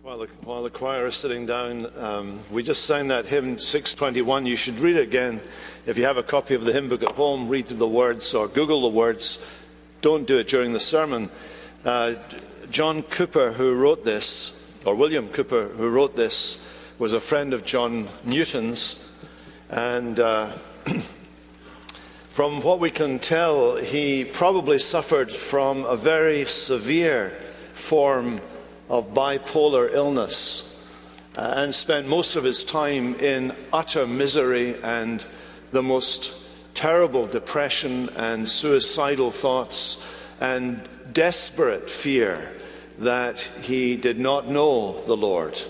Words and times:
While 0.00 0.18
the, 0.18 0.26
while 0.44 0.62
the 0.62 0.70
choir 0.70 1.06
is 1.06 1.16
sitting 1.16 1.44
down, 1.46 1.86
um, 1.98 2.40
we 2.50 2.62
just 2.62 2.86
sang 2.86 3.08
that 3.08 3.26
hymn 3.26 3.58
621. 3.58 4.46
You 4.46 4.56
should 4.56 4.80
read 4.80 4.96
it 4.96 5.02
again. 5.02 5.40
If 5.86 5.98
you 5.98 6.04
have 6.04 6.16
a 6.16 6.22
copy 6.22 6.54
of 6.54 6.64
the 6.64 6.72
hymn 6.72 6.88
book 6.88 7.02
at 7.02 7.14
home, 7.14 7.48
read 7.48 7.66
the 7.66 7.86
words 7.86 8.32
or 8.34 8.48
Google 8.48 8.80
the 8.82 8.88
words. 8.88 9.44
Don't 10.00 10.26
do 10.26 10.38
it 10.38 10.48
during 10.48 10.72
the 10.72 10.80
sermon. 10.80 11.30
Uh, 11.84 12.14
John 12.70 13.02
Cowper, 13.02 13.52
who 13.52 13.74
wrote 13.74 14.02
this, 14.02 14.58
or 14.84 14.94
William 14.94 15.28
Cowper, 15.28 15.68
who 15.68 15.88
wrote 15.88 16.16
this, 16.16 16.64
was 16.98 17.12
a 17.12 17.20
friend 17.20 17.52
of 17.52 17.64
John 17.64 18.08
Newton's. 18.24 19.12
And 19.68 20.18
uh, 20.18 20.52
from 22.28 22.62
what 22.62 22.80
we 22.80 22.90
can 22.90 23.18
tell, 23.18 23.76
he 23.76 24.24
probably 24.24 24.78
suffered 24.78 25.30
from 25.30 25.84
a 25.84 25.96
very 25.96 26.46
severe 26.46 27.30
form 27.74 28.40
of 28.88 29.14
bipolar 29.14 29.92
illness 29.92 30.86
uh, 31.36 31.54
and 31.56 31.74
spent 31.74 32.06
most 32.06 32.36
of 32.36 32.44
his 32.44 32.62
time 32.64 33.14
in 33.16 33.54
utter 33.72 34.06
misery 34.06 34.76
and 34.82 35.24
the 35.70 35.82
most 35.82 36.42
terrible 36.74 37.26
depression 37.26 38.08
and 38.16 38.48
suicidal 38.48 39.30
thoughts 39.30 40.06
and 40.40 40.80
desperate 41.12 41.90
fear 41.90 42.50
that 42.98 43.40
he 43.62 43.96
did 43.96 44.18
not 44.18 44.48
know 44.48 45.00
the 45.06 45.16
Lord. 45.16 45.60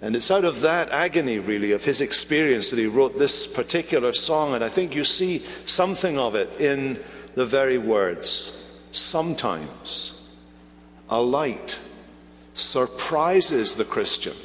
And 0.00 0.16
it's 0.16 0.30
out 0.30 0.44
of 0.44 0.62
that 0.62 0.90
agony, 0.90 1.38
really, 1.38 1.72
of 1.72 1.84
his 1.84 2.00
experience 2.00 2.70
that 2.70 2.78
he 2.78 2.86
wrote 2.86 3.18
this 3.18 3.46
particular 3.46 4.12
song. 4.12 4.54
And 4.54 4.64
I 4.64 4.68
think 4.68 4.94
you 4.94 5.04
see 5.04 5.38
something 5.64 6.18
of 6.18 6.34
it 6.34 6.60
in 6.60 6.98
the 7.34 7.46
very 7.46 7.78
words. 7.78 8.58
Sometimes 8.90 10.28
a 11.08 11.20
light 11.20 11.78
surprises 12.54 13.76
the 13.76 13.84
Christian 13.84 14.36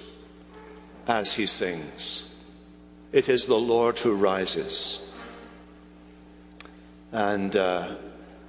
as 1.08 1.34
he 1.34 1.46
sings. 1.46 2.46
It 3.12 3.30
is 3.30 3.46
the 3.46 3.60
Lord 3.60 4.00
who 4.00 4.16
rises. 4.16 5.16
And 7.12 7.56
uh, 7.56 7.96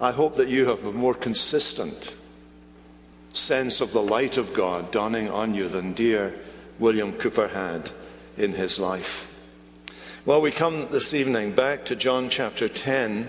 I 0.01 0.11
hope 0.11 0.37
that 0.37 0.49
you 0.49 0.67
have 0.67 0.85
a 0.85 0.93
more 0.93 1.15
consistent 1.15 2.15
sense 3.33 3.81
of 3.81 3.93
the 3.93 4.03
light 4.03 4.37
of 4.37 4.55
God 4.55 4.91
dawning 4.91 5.29
on 5.31 5.55
you 5.55 5.69
than 5.69 5.93
dear 5.93 6.35
William 6.79 7.13
Cowper 7.13 7.49
had 7.49 7.91
in 8.37 8.53
his 8.53 8.79
life. 8.79 9.35
Well, 10.25 10.41
we 10.41 10.51
come 10.51 10.89
this 10.91 11.15
evening 11.15 11.53
back 11.53 11.85
to 11.87 11.97
John 11.97 12.29
chapter 12.29 12.69
10, 12.69 13.29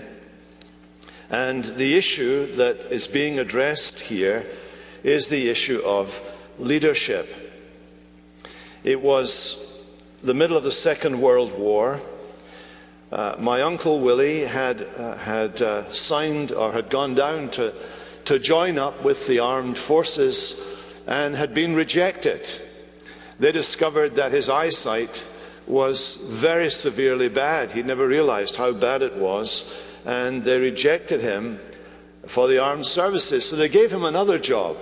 and 1.30 1.64
the 1.64 1.96
issue 1.96 2.54
that 2.56 2.92
is 2.92 3.06
being 3.06 3.38
addressed 3.38 4.00
here 4.00 4.46
is 5.02 5.28
the 5.28 5.48
issue 5.48 5.80
of 5.84 6.20
leadership. 6.58 7.28
It 8.84 9.00
was 9.00 9.66
the 10.22 10.34
middle 10.34 10.56
of 10.56 10.64
the 10.64 10.72
Second 10.72 11.20
World 11.20 11.58
War. 11.58 12.00
Uh, 13.10 13.34
my 13.38 13.62
uncle 13.62 14.00
Willie 14.00 14.42
had, 14.42 14.86
uh, 14.96 15.16
had 15.16 15.60
uh, 15.62 15.90
signed 15.90 16.52
or 16.52 16.72
had 16.72 16.90
gone 16.90 17.14
down 17.14 17.50
to, 17.50 17.74
to 18.26 18.38
join 18.38 18.78
up 18.78 19.02
with 19.02 19.26
the 19.26 19.40
armed 19.40 19.76
forces 19.76 20.64
and 21.06 21.34
had 21.34 21.54
been 21.54 21.74
rejected. 21.74 22.48
They 23.38 23.52
discovered 23.52 24.16
that 24.16 24.32
his 24.32 24.48
eyesight 24.48 25.24
was 25.66 26.14
very 26.14 26.70
severely 26.70 27.28
bad. 27.28 27.70
He 27.70 27.82
never 27.82 28.06
realized 28.06 28.56
how 28.56 28.72
bad 28.72 29.02
it 29.02 29.16
was, 29.16 29.74
and 30.04 30.44
they 30.44 30.58
rejected 30.58 31.20
him 31.20 31.58
for 32.26 32.48
the 32.48 32.58
armed 32.58 32.86
services. 32.86 33.48
So 33.48 33.56
they 33.56 33.68
gave 33.68 33.92
him 33.92 34.04
another 34.04 34.38
job 34.38 34.76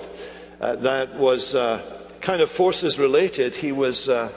uh, 0.60 0.76
that 0.76 1.14
was 1.18 1.54
uh, 1.54 1.82
kind 2.20 2.40
of 2.40 2.50
forces 2.50 2.98
related. 2.98 3.54
He 3.54 3.72
was, 3.72 4.08
uh, 4.08 4.30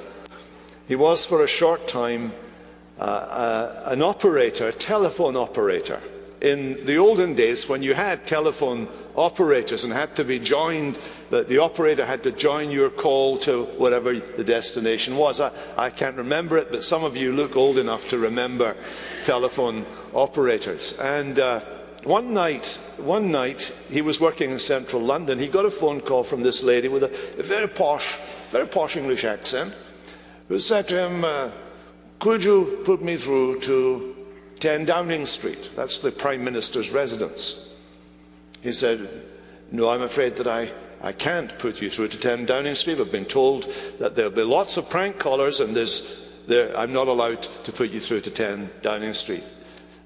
he 0.88 0.96
was 0.96 1.26
for 1.26 1.44
a 1.44 1.48
short 1.48 1.88
time 1.88 2.32
uh, 3.02 3.04
uh, 3.04 3.84
an 3.88 4.04
operator, 4.04 4.68
a 4.68 4.74
telephone 4.74 5.36
operator. 5.36 6.00
In 6.40 6.86
the 6.86 6.98
olden 6.98 7.34
days, 7.34 7.68
when 7.68 7.82
you 7.82 7.96
had 7.96 8.28
telephone 8.28 8.88
operators 9.16 9.84
and 9.84 9.92
had 9.92 10.16
to 10.18 10.24
be 10.24 10.38
joined, 10.38 11.00
the, 11.32 11.44
the 11.44 11.58
operator 11.58 12.06
had 12.06 12.22
to 12.24 12.32
join 12.32 12.70
your 12.70 12.92
call 12.92 13.38
to 13.40 13.64
whatever 13.80 14.14
the 14.14 14.44
destination 14.44 15.18
was. 15.18 15.40
I, 15.40 15.52
I 15.78 15.90
can't 15.90 16.18
remember 16.18 16.58
it, 16.58 16.72
but 16.72 16.84
some 16.84 17.04
of 17.04 17.18
you 17.18 17.34
look 17.34 17.56
old 17.56 17.80
enough 17.80 18.08
to 18.10 18.20
remember 18.20 18.76
telephone 19.24 19.86
operators. 20.14 20.98
And 21.00 21.40
uh, 21.40 21.62
one 22.04 22.34
night, 22.34 22.80
one 22.98 23.32
night, 23.32 23.74
he 23.90 24.02
was 24.02 24.20
working 24.20 24.52
in 24.52 24.60
central 24.60 25.02
London. 25.02 25.38
He 25.38 25.48
got 25.48 25.66
a 25.66 25.72
phone 25.72 26.02
call 26.02 26.24
from 26.24 26.42
this 26.42 26.64
lady 26.64 26.88
with 26.88 27.04
a, 27.04 27.40
a 27.40 27.44
very 27.44 27.68
posh, 27.68 28.18
very 28.50 28.68
posh 28.68 28.96
English 28.96 29.24
accent, 29.24 29.74
who 30.48 30.60
said 30.60 30.88
to 30.88 30.98
him, 30.98 31.24
uh, 31.24 31.52
"Could 32.20 32.44
you 32.44 32.82
put 32.86 33.02
me 33.02 33.18
through 33.18 33.62
to 33.62 34.16
10 34.60 34.86
Downing 34.86 35.26
Street? 35.26 35.72
That's 35.76 36.00
the 36.00 36.12
Prime 36.12 36.44
Minister's 36.44 36.90
residence." 36.90 37.76
He 38.62 38.74
said, 38.74 39.08
"No, 39.72 39.90
I'm 39.90 40.02
afraid 40.02 40.36
that 40.38 40.48
I." 40.48 40.72
I 41.04 41.14
can't 41.14 41.58
put 41.58 41.82
you 41.82 41.90
through 41.90 42.10
to 42.10 42.20
10 42.20 42.46
Downing 42.46 42.76
Street. 42.76 43.00
I've 43.00 43.12
been 43.12 43.26
told 43.26 43.66
that 43.98 44.16
there'll 44.16 44.30
be 44.30 44.44
lots 44.44 44.78
of 44.78 44.88
prank 44.88 45.18
callers, 45.18 45.60
and 45.60 45.76
there, 46.48 46.78
I'm 46.78 46.94
not 46.94 47.08
allowed 47.08 47.42
to 47.42 47.72
put 47.72 47.90
you 47.90 48.00
through 48.00 48.22
to 48.22 48.30
10 48.30 48.70
Downing 48.84 49.16
Street. 49.16 49.44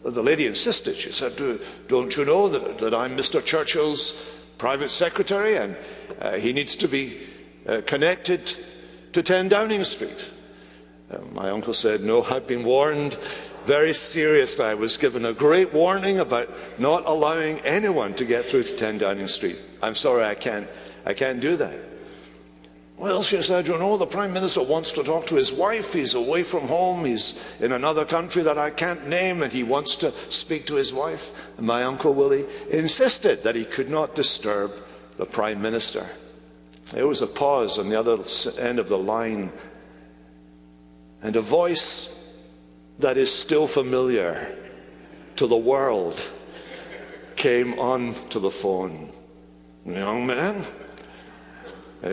The 0.06 0.22
lady 0.22 0.46
insisted. 0.46 0.96
She 0.96 1.12
said, 1.12 1.36
Don't 1.88 2.16
you 2.16 2.26
know 2.26 2.48
that, 2.48 2.78
that 2.78 2.94
I'm 2.94 3.18
Mr. 3.18 3.44
Churchill's 3.44 4.12
private 4.60 4.90
secretary 4.90 5.58
and 5.58 5.76
uh, 6.22 6.34
he 6.34 6.54
needs 6.54 6.76
to 6.78 6.88
be 6.88 7.18
uh, 7.68 7.82
connected 7.88 8.54
to 9.14 9.24
10 9.24 9.50
Downing 9.50 9.84
Street? 9.84 10.32
Uh, 11.10 11.18
my 11.34 11.50
uncle 11.50 11.74
said, 11.74 12.02
No, 12.02 12.24
I've 12.24 12.46
been 12.46 12.64
warned 12.64 13.16
very 13.66 13.96
seriously. 13.96 14.64
I 14.64 14.76
was 14.76 14.96
given 14.96 15.26
a 15.26 15.34
great 15.34 15.74
warning 15.74 16.20
about 16.20 16.56
not 16.80 17.08
allowing 17.08 17.60
anyone 17.62 18.14
to 18.14 18.26
get 18.26 18.46
through 18.46 18.64
to 18.64 18.76
10 18.76 19.00
Downing 19.00 19.28
Street. 19.28 19.58
I'm 19.82 19.96
sorry, 19.96 20.24
I 20.24 20.36
can't, 20.36 20.68
I 21.04 21.16
can't 21.16 21.40
do 21.40 21.58
that. 21.58 21.95
Well, 22.98 23.24
she 23.24 23.42
said, 23.42 23.68
you 23.68 23.78
know, 23.78 23.98
the 23.98 24.06
Prime 24.06 24.32
Minister 24.32 24.64
wants 24.64 24.94
to 24.94 25.04
talk 25.04 25.28
to 25.28 25.36
his 25.36 25.52
wife. 25.52 25.92
He's 25.92 26.14
away 26.14 26.44
from 26.44 26.62
home. 26.62 27.04
He's 27.04 27.44
in 27.60 27.74
another 27.74 28.06
country 28.06 28.42
that 28.44 28.58
I 28.58 28.70
can't 28.70 29.08
name, 29.08 29.44
and 29.44 29.52
he 29.52 29.64
wants 29.64 29.98
to 29.98 30.14
speak 30.30 30.66
to 30.68 30.76
his 30.76 30.94
wife. 30.94 31.30
And 31.58 31.68
my 31.68 31.84
Uncle 31.84 32.14
Willie 32.14 32.46
insisted 32.70 33.44
that 33.44 33.56
he 33.56 33.66
could 33.66 33.90
not 33.90 34.16
disturb 34.16 34.72
the 35.18 35.26
Prime 35.26 35.62
Minister. 35.62 36.06
There 36.92 37.08
was 37.08 37.22
a 37.22 37.28
pause 37.28 37.78
on 37.78 37.90
the 37.90 38.00
other 38.00 38.18
end 38.60 38.80
of 38.80 38.88
the 38.88 38.98
line, 38.98 39.52
and 41.22 41.36
a 41.36 41.42
voice 41.42 42.32
that 43.00 43.18
is 43.18 43.34
still 43.34 43.68
familiar 43.68 44.56
to 45.36 45.48
the 45.48 45.58
world 45.58 46.22
came 47.36 47.78
on 47.78 48.14
to 48.30 48.40
the 48.40 48.52
phone. 48.52 49.12
Young 49.86 50.26
man, 50.26 50.64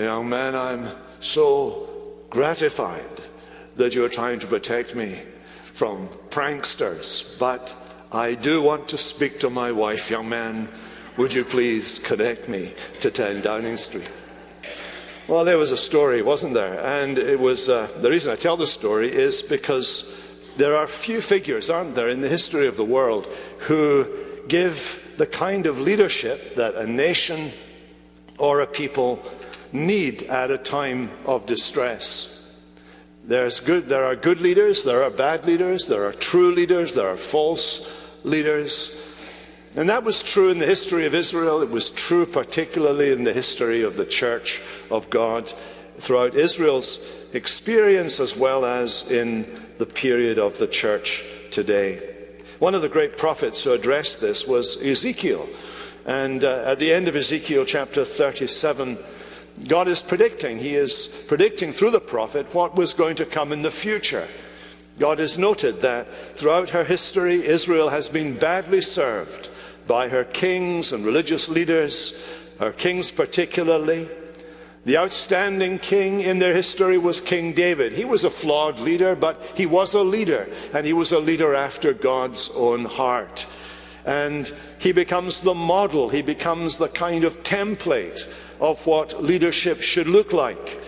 young 0.00 0.28
man, 0.28 0.54
I'm 0.54 0.88
so 1.20 1.88
gratified 2.30 3.20
that 3.76 3.94
you're 3.94 4.08
trying 4.08 4.38
to 4.41 4.47
protect 4.47 4.94
me 4.94 5.19
from 5.72 6.08
pranksters, 6.30 7.38
but 7.38 7.76
I 8.10 8.34
do 8.34 8.62
want 8.62 8.88
to 8.88 8.98
speak 8.98 9.41
to 9.41 9.50
my 9.50 9.72
wife, 9.72 10.10
young 10.10 10.28
man. 10.28 10.69
Would 11.16 11.34
you 11.34 11.44
please 11.44 11.98
connect 11.98 12.48
me 12.48 12.72
to 13.00 13.10
10 13.10 13.42
Downing 13.42 13.76
Street? 13.76 14.10
Well, 15.28 15.44
there 15.44 15.58
was 15.58 15.70
a 15.70 15.76
story, 15.76 16.22
wasn't 16.22 16.54
there? 16.54 16.81
And 16.81 17.19
it 17.19 17.38
was 17.38 17.69
uh, 17.69 17.88
the 18.00 18.10
reason 18.10 18.32
I 18.32 18.36
tell 18.36 18.56
the 18.56 18.66
story 18.66 19.12
is 19.12 19.41
because 19.42 20.19
there 20.56 20.76
are 20.76 20.86
few 20.86 21.20
figures, 21.20 21.70
aren't 21.70 21.94
there, 21.94 22.08
in 22.08 22.20
the 22.20 22.28
history 22.28 22.66
of 22.66 22.76
the 22.76 22.84
world 22.84 23.26
who 23.58 24.06
give 24.48 25.14
the 25.16 25.26
kind 25.26 25.66
of 25.66 25.81
leadership 25.81 26.56
that 26.56 26.75
a 26.75 26.86
nation 26.86 27.52
or 28.38 28.60
a 28.60 28.66
people 28.66 29.22
need 29.72 30.25
at 30.25 30.50
a 30.50 30.58
time 30.58 31.11
of 31.25 31.46
distress. 31.46 32.32
There's 33.25 33.61
good, 33.61 33.88
there 33.88 34.05
are 34.05 34.17
good 34.17 34.41
leaders, 34.41 34.85
there 34.85 35.02
are 35.05 35.11
bad 35.11 35.46
leaders, 35.46 35.87
there 35.87 36.06
are 36.06 36.12
true 36.12 36.52
leaders, 36.52 36.94
there 36.94 37.08
are 37.08 37.17
false 37.17 37.88
leaders. 38.25 39.00
And 39.75 39.88
that 39.88 40.05
was 40.05 40.23
true 40.23 40.50
in 40.50 40.58
the 40.58 40.67
history 40.67 41.06
of 41.06 41.14
Israel. 41.14 41.62
It 41.62 41.70
was 41.70 41.88
true 41.88 42.26
particularly 42.26 43.11
in 43.11 43.25
the 43.25 43.32
history 43.32 43.82
of 43.82 43.96
the 43.96 44.05
Church 44.05 44.61
of 44.91 45.08
God 45.08 45.52
throughout 45.99 46.35
Israel's 46.35 46.99
experience 47.32 48.20
as 48.20 48.37
well 48.37 48.64
as 48.64 49.11
in 49.11 49.46
the 49.79 49.87
period 49.87 50.38
of 50.38 50.58
the 50.58 50.67
Church 50.67 51.25
today. 51.50 52.08
One 52.58 52.75
of 52.75 52.82
the 52.82 52.88
great 52.88 53.17
prophets 53.17 53.62
who 53.62 53.73
addressed 53.73 54.20
this 54.20 54.46
was 54.46 54.82
Ezekiel. 54.85 55.49
And 56.05 56.44
uh, 56.44 56.64
at 56.67 56.79
the 56.79 56.93
end 56.93 57.08
of 57.08 57.17
Ezekiel 57.17 57.64
chapter 57.64 58.05
37, 58.05 58.99
God 59.69 59.88
is 59.88 60.02
predicting. 60.02 60.58
He 60.58 60.75
is 60.75 61.06
predicting 61.28 61.72
through 61.72 61.90
the 61.90 62.00
prophet 62.00 62.54
what 62.54 62.75
was 62.75 62.93
going 62.93 63.16
to 63.16 63.26
come 63.26 63.52
in 63.52 63.62
the 63.62 63.70
future. 63.70 64.26
God 64.99 65.19
has 65.19 65.38
noted 65.38 65.81
that 65.82 66.12
throughout 66.37 66.70
her 66.70 66.84
history, 66.84 67.44
Israel 67.44 67.88
has 67.88 68.08
been 68.08 68.37
badly 68.37 68.81
served 68.81 69.49
by 69.87 70.08
her 70.08 70.25
kings 70.25 70.93
and 70.93 71.04
religious 71.04 71.49
leaders, 71.49 72.22
her 72.58 72.72
kings 72.72 73.10
particularly. 73.10 74.08
The 74.84 74.99
outstanding 74.99 75.78
king 75.78 76.20
in 76.20 76.40
their 76.40 76.55
history 76.55 76.98
was 76.98 77.20
King 77.20 77.52
David. 77.52 77.93
He 77.93 78.05
was 78.05 78.25
a 78.25 78.31
flawed 78.31 78.81
leader, 78.81 79.14
but 79.14 79.40
he 79.55 79.64
was 79.64 79.94
a 79.94 80.02
leader, 80.02 80.48
and 80.75 80.84
he 80.84 80.93
was 80.93 81.12
a 81.12 81.20
leader 81.20 81.55
after 81.55 81.93
God's 81.93 82.50
own 82.55 82.84
heart. 82.84 83.46
And 84.04 84.52
he 84.78 84.93
becomes 84.93 85.40
the 85.40 85.54
model, 85.54 86.08
he 86.08 86.22
becomes 86.22 86.76
the 86.76 86.88
kind 86.88 87.25
of 87.25 87.43
template 87.44 88.32
of 88.60 88.87
what 88.87 89.22
leadership 89.22 89.81
should 89.81 90.06
look 90.06 90.32
like. 90.32 90.81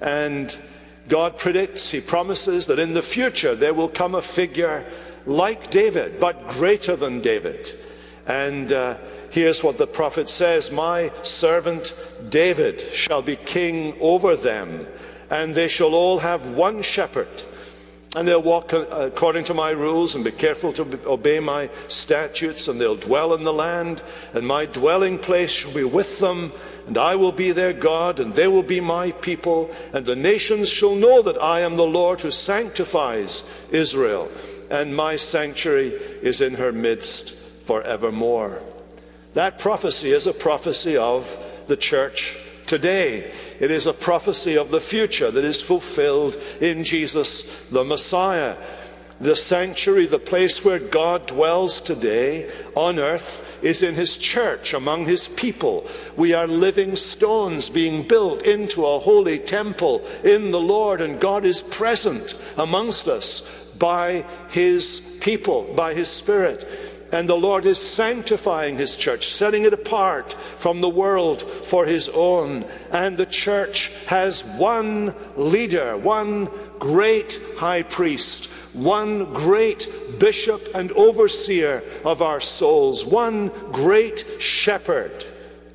And 0.00 0.56
God 1.08 1.38
predicts, 1.38 1.90
he 1.90 2.00
promises 2.00 2.66
that 2.66 2.78
in 2.78 2.94
the 2.94 3.02
future 3.02 3.54
there 3.54 3.74
will 3.74 3.88
come 3.88 4.14
a 4.14 4.22
figure 4.22 4.84
like 5.26 5.70
David, 5.70 6.20
but 6.20 6.48
greater 6.48 6.96
than 6.96 7.20
David. 7.20 7.70
And 8.26 8.72
uh, 8.72 8.96
here's 9.30 9.62
what 9.62 9.78
the 9.78 9.86
prophet 9.86 10.30
says 10.30 10.70
My 10.70 11.12
servant 11.22 11.94
David 12.28 12.80
shall 12.80 13.22
be 13.22 13.36
king 13.36 13.96
over 14.00 14.36
them, 14.36 14.86
and 15.30 15.54
they 15.54 15.68
shall 15.68 15.94
all 15.94 16.18
have 16.20 16.50
one 16.50 16.82
shepherd. 16.82 17.42
And 18.14 18.28
they'll 18.28 18.42
walk 18.42 18.72
uh, 18.72 18.86
according 18.90 19.44
to 19.44 19.54
my 19.54 19.70
rules 19.70 20.14
and 20.14 20.24
be 20.24 20.30
careful 20.30 20.72
to 20.74 21.08
obey 21.08 21.40
my 21.40 21.68
statutes, 21.88 22.68
and 22.68 22.80
they'll 22.80 22.96
dwell 22.96 23.34
in 23.34 23.42
the 23.42 23.52
land, 23.52 24.02
and 24.32 24.46
my 24.46 24.66
dwelling 24.66 25.18
place 25.18 25.50
shall 25.50 25.72
be 25.72 25.82
with 25.82 26.20
them, 26.20 26.52
and 26.86 26.96
I 26.96 27.16
will 27.16 27.32
be 27.32 27.50
their 27.50 27.72
God, 27.72 28.20
and 28.20 28.32
they 28.32 28.46
will 28.46 28.62
be 28.62 28.80
my 28.80 29.10
people, 29.10 29.68
and 29.92 30.06
the 30.06 30.14
nations 30.14 30.68
shall 30.68 30.94
know 30.94 31.22
that 31.22 31.42
I 31.42 31.60
am 31.60 31.76
the 31.76 31.86
Lord 31.86 32.20
who 32.20 32.30
sanctifies 32.30 33.50
Israel, 33.72 34.30
and 34.70 34.94
my 34.94 35.16
sanctuary 35.16 35.88
is 36.22 36.40
in 36.40 36.54
her 36.54 36.70
midst 36.70 37.34
forevermore. 37.64 38.62
That 39.32 39.58
prophecy 39.58 40.12
is 40.12 40.28
a 40.28 40.32
prophecy 40.32 40.96
of 40.96 41.36
the 41.66 41.76
church 41.76 42.38
today. 42.66 43.32
It 43.60 43.70
is 43.70 43.86
a 43.86 43.92
prophecy 43.92 44.56
of 44.56 44.70
the 44.70 44.80
future 44.80 45.30
that 45.30 45.44
is 45.44 45.60
fulfilled 45.60 46.36
in 46.60 46.84
Jesus 46.84 47.64
the 47.66 47.84
Messiah. 47.84 48.56
The 49.20 49.36
sanctuary, 49.36 50.06
the 50.06 50.18
place 50.18 50.64
where 50.64 50.80
God 50.80 51.26
dwells 51.26 51.80
today 51.80 52.50
on 52.74 52.98
earth, 52.98 53.58
is 53.62 53.82
in 53.82 53.94
His 53.94 54.16
church, 54.16 54.74
among 54.74 55.06
His 55.06 55.28
people. 55.28 55.88
We 56.16 56.34
are 56.34 56.48
living 56.48 56.96
stones 56.96 57.70
being 57.70 58.08
built 58.08 58.42
into 58.42 58.84
a 58.84 58.98
holy 58.98 59.38
temple 59.38 60.04
in 60.24 60.50
the 60.50 60.60
Lord, 60.60 61.00
and 61.00 61.20
God 61.20 61.44
is 61.44 61.62
present 61.62 62.34
amongst 62.56 63.06
us 63.06 63.48
by 63.78 64.26
His 64.50 65.00
people, 65.20 65.72
by 65.74 65.94
His 65.94 66.08
Spirit. 66.08 66.66
And 67.14 67.28
the 67.28 67.36
Lord 67.36 67.64
is 67.64 67.78
sanctifying 67.78 68.76
His 68.76 68.96
church, 68.96 69.32
setting 69.32 69.62
it 69.62 69.72
apart 69.72 70.32
from 70.32 70.80
the 70.80 70.88
world 70.88 71.42
for 71.42 71.86
His 71.86 72.08
own. 72.08 72.64
And 72.90 73.16
the 73.16 73.24
church 73.24 73.92
has 74.06 74.42
one 74.42 75.14
leader, 75.36 75.96
one 75.96 76.50
great 76.80 77.38
high 77.56 77.84
priest, 77.84 78.46
one 78.72 79.32
great 79.32 79.86
bishop 80.18 80.68
and 80.74 80.90
overseer 80.90 81.84
of 82.04 82.20
our 82.20 82.40
souls, 82.40 83.04
one 83.06 83.52
great 83.70 84.26
shepherd 84.40 85.24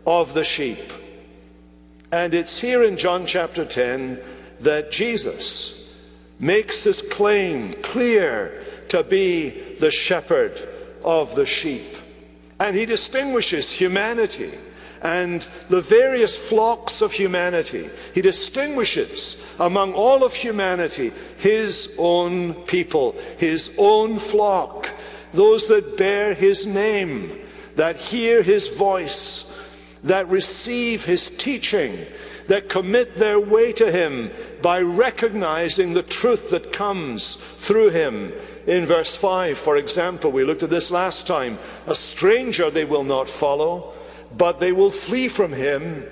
of 0.05 0.33
the 0.33 0.43
sheep. 0.43 0.91
And 2.11 2.33
it's 2.33 2.59
here 2.59 2.83
in 2.83 2.97
John 2.97 3.25
chapter 3.25 3.63
10 3.63 4.19
that 4.59 4.91
Jesus 4.91 5.97
makes 6.37 6.83
his 6.83 7.01
claim 7.01 7.71
clear 7.75 8.61
to 8.89 9.03
be 9.03 9.75
the 9.79 9.91
shepherd 9.91 10.67
of 11.03 11.35
the 11.35 11.45
sheep. 11.45 11.95
And 12.59 12.75
he 12.75 12.85
distinguishes 12.85 13.71
humanity 13.71 14.51
and 15.01 15.47
the 15.69 15.81
various 15.81 16.37
flocks 16.37 17.01
of 17.01 17.13
humanity. 17.13 17.89
He 18.13 18.21
distinguishes 18.21 19.45
among 19.59 19.93
all 19.93 20.23
of 20.23 20.33
humanity 20.33 21.13
his 21.37 21.95
own 21.97 22.53
people, 22.65 23.15
his 23.37 23.73
own 23.77 24.19
flock, 24.19 24.89
those 25.33 25.67
that 25.67 25.97
bear 25.97 26.33
his 26.33 26.65
name, 26.65 27.39
that 27.75 27.95
hear 27.95 28.43
his 28.43 28.67
voice, 28.67 29.45
that 30.03 30.27
receive 30.27 31.05
his 31.05 31.29
teaching, 31.29 32.05
that 32.47 32.67
commit 32.67 33.15
their 33.15 33.39
way 33.39 33.71
to 33.73 33.91
him 33.91 34.31
by 34.61 34.81
recognizing 34.81 35.93
the 35.93 36.03
truth 36.03 36.49
that 36.49 36.73
comes 36.73 37.35
through 37.35 37.91
him 37.91 38.33
in 38.67 38.85
verse 38.85 39.15
5, 39.15 39.57
for 39.57 39.77
example, 39.77 40.31
we 40.31 40.43
looked 40.43 40.63
at 40.63 40.69
this 40.69 40.91
last 40.91 41.25
time. 41.27 41.57
A 41.87 41.95
stranger 41.95 42.69
they 42.69 42.85
will 42.85 43.03
not 43.03 43.29
follow, 43.29 43.93
but 44.37 44.59
they 44.59 44.71
will 44.71 44.91
flee 44.91 45.27
from 45.27 45.53
him 45.53 46.05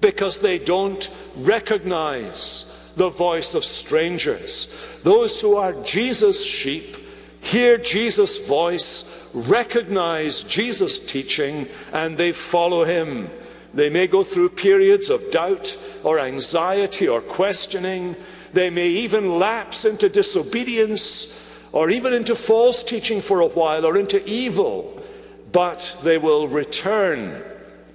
because 0.00 0.40
they 0.40 0.58
don't 0.58 1.10
recognize 1.36 2.92
the 2.96 3.08
voice 3.08 3.54
of 3.54 3.64
strangers. 3.64 4.74
Those 5.02 5.40
who 5.40 5.56
are 5.56 5.72
Jesus' 5.82 6.44
sheep 6.44 6.96
hear 7.40 7.78
Jesus' 7.78 8.46
voice, 8.46 9.08
recognize 9.34 10.42
Jesus' 10.42 10.98
teaching, 10.98 11.66
and 11.92 12.16
they 12.16 12.32
follow 12.32 12.84
him. 12.84 13.30
They 13.74 13.90
may 13.90 14.06
go 14.06 14.22
through 14.22 14.50
periods 14.50 15.10
of 15.10 15.30
doubt 15.30 15.76
or 16.04 16.20
anxiety 16.20 17.08
or 17.08 17.20
questioning. 17.20 18.14
They 18.52 18.70
may 18.70 18.88
even 18.88 19.38
lapse 19.38 19.84
into 19.84 20.08
disobedience 20.08 21.40
or 21.72 21.90
even 21.90 22.12
into 22.12 22.34
false 22.34 22.82
teaching 22.82 23.20
for 23.20 23.40
a 23.40 23.46
while 23.46 23.84
or 23.84 23.96
into 23.96 24.22
evil, 24.28 25.02
but 25.50 25.96
they 26.02 26.18
will 26.18 26.46
return 26.48 27.42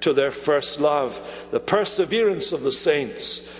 to 0.01 0.13
their 0.13 0.31
first 0.31 0.79
love. 0.79 1.47
The 1.51 1.59
perseverance 1.59 2.51
of 2.51 2.63
the 2.63 2.71
saints 2.71 3.53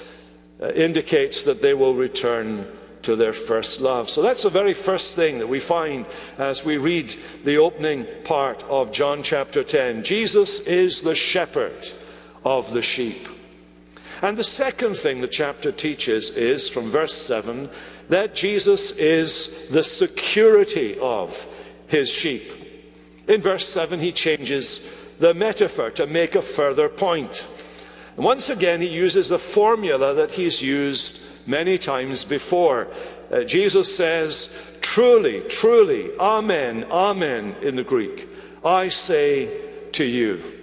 uh, 0.62 0.70
indicates 0.70 1.44
that 1.44 1.62
they 1.62 1.74
will 1.74 1.94
return 1.94 2.68
to 3.04 3.16
their 3.16 3.34
first 3.34 3.80
love. 3.80 4.10
So 4.10 4.22
that's 4.22 4.44
the 4.44 4.50
very 4.50 4.74
first 4.74 5.16
thing 5.16 5.40
that 5.40 5.48
we 5.48 5.60
find 5.60 6.06
as 6.38 6.66
we 6.66 6.78
read 6.78 7.14
the 7.46 7.58
opening 7.58 8.06
part 8.24 8.64
of 8.64 8.92
John 8.92 9.24
chapter 9.24 9.64
10. 9.64 10.04
Jesus 10.04 10.60
is 10.62 11.02
the 11.02 11.16
shepherd 11.16 11.90
of 12.44 12.74
the 12.74 12.82
sheep. 12.82 13.30
And 14.22 14.36
the 14.36 14.44
second 14.44 14.98
thing 14.98 15.22
the 15.22 15.28
chapter 15.28 15.72
teaches 15.72 16.36
is, 16.36 16.68
from 16.68 16.90
verse 16.90 17.14
7, 17.14 17.70
that 18.10 18.36
Jesus 18.36 18.92
is 18.92 19.68
the 19.70 19.84
security 19.84 20.98
of 21.00 21.46
his 21.88 22.10
sheep. 22.10 22.52
In 23.28 23.42
verse 23.42 23.68
7, 23.68 24.00
he 24.00 24.12
changes 24.12 24.94
the 25.20 25.34
metaphor 25.34 25.92
to 25.92 26.08
make 26.08 26.36
a 26.36 26.42
further 26.42 26.90
point. 26.90 27.46
Once 28.16 28.50
again, 28.50 28.82
he 28.82 28.88
uses 28.88 29.30
the 29.30 29.40
formula 29.40 30.14
that 30.14 30.32
he's 30.32 30.62
used 30.62 31.20
many 31.46 31.78
times 31.78 32.26
before. 32.26 32.88
Uh, 33.32 33.44
Jesus 33.44 33.96
says, 33.96 34.50
Truly, 34.82 35.42
truly, 35.42 36.10
Amen, 36.18 36.86
Amen 36.86 37.56
in 37.62 37.76
the 37.76 37.84
Greek, 37.84 38.28
I 38.64 38.90
say 38.90 39.50
to 39.94 40.04
you. 40.06 40.57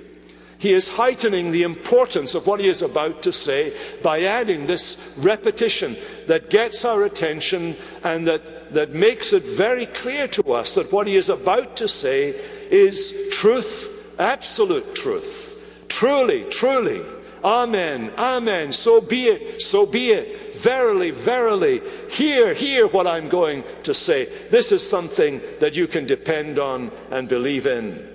He 0.65 0.73
is 0.73 0.89
heightening 0.89 1.51
the 1.51 1.63
importance 1.63 2.35
of 2.35 2.47
what 2.47 2.59
he 2.59 2.69
is 2.69 2.81
about 2.81 3.23
to 3.25 3.35
say 3.35 3.77
by 4.03 4.23
adding 4.23 4.65
this 4.65 5.13
repetition 5.19 5.95
that 6.27 6.49
gets 6.49 6.87
our 6.87 7.05
attention 7.05 7.77
and 8.03 8.27
that, 8.27 8.73
that 8.73 8.93
makes 8.93 9.35
it 9.35 9.43
very 9.43 9.85
clear 9.85 10.27
to 10.29 10.55
us 10.55 10.75
that 10.77 10.91
what 10.91 11.07
he 11.07 11.17
is 11.17 11.29
about 11.29 11.77
to 11.77 11.87
say 11.87 12.31
is 12.71 13.13
truth, 13.31 13.91
absolute 14.19 14.95
truth. 14.95 15.85
Truly, 15.91 16.45
truly. 16.45 17.05
Amen, 17.45 18.11
amen. 18.17 18.73
So 18.73 19.03
be 19.03 19.27
it, 19.27 19.61
so 19.61 19.85
be 19.85 20.13
it. 20.13 20.57
Verily, 20.57 21.11
verily. 21.11 21.83
Hear, 22.11 22.55
hear 22.55 22.87
what 22.87 23.07
I'm 23.07 23.29
going 23.29 23.65
to 23.83 23.93
say. 23.93 24.33
This 24.49 24.73
is 24.73 24.89
something 24.89 25.43
that 25.61 25.77
you 25.77 25.87
can 25.87 26.07
depend 26.07 26.59
on 26.59 26.91
and 27.11 27.29
believe 27.29 27.67
in. 27.67 28.14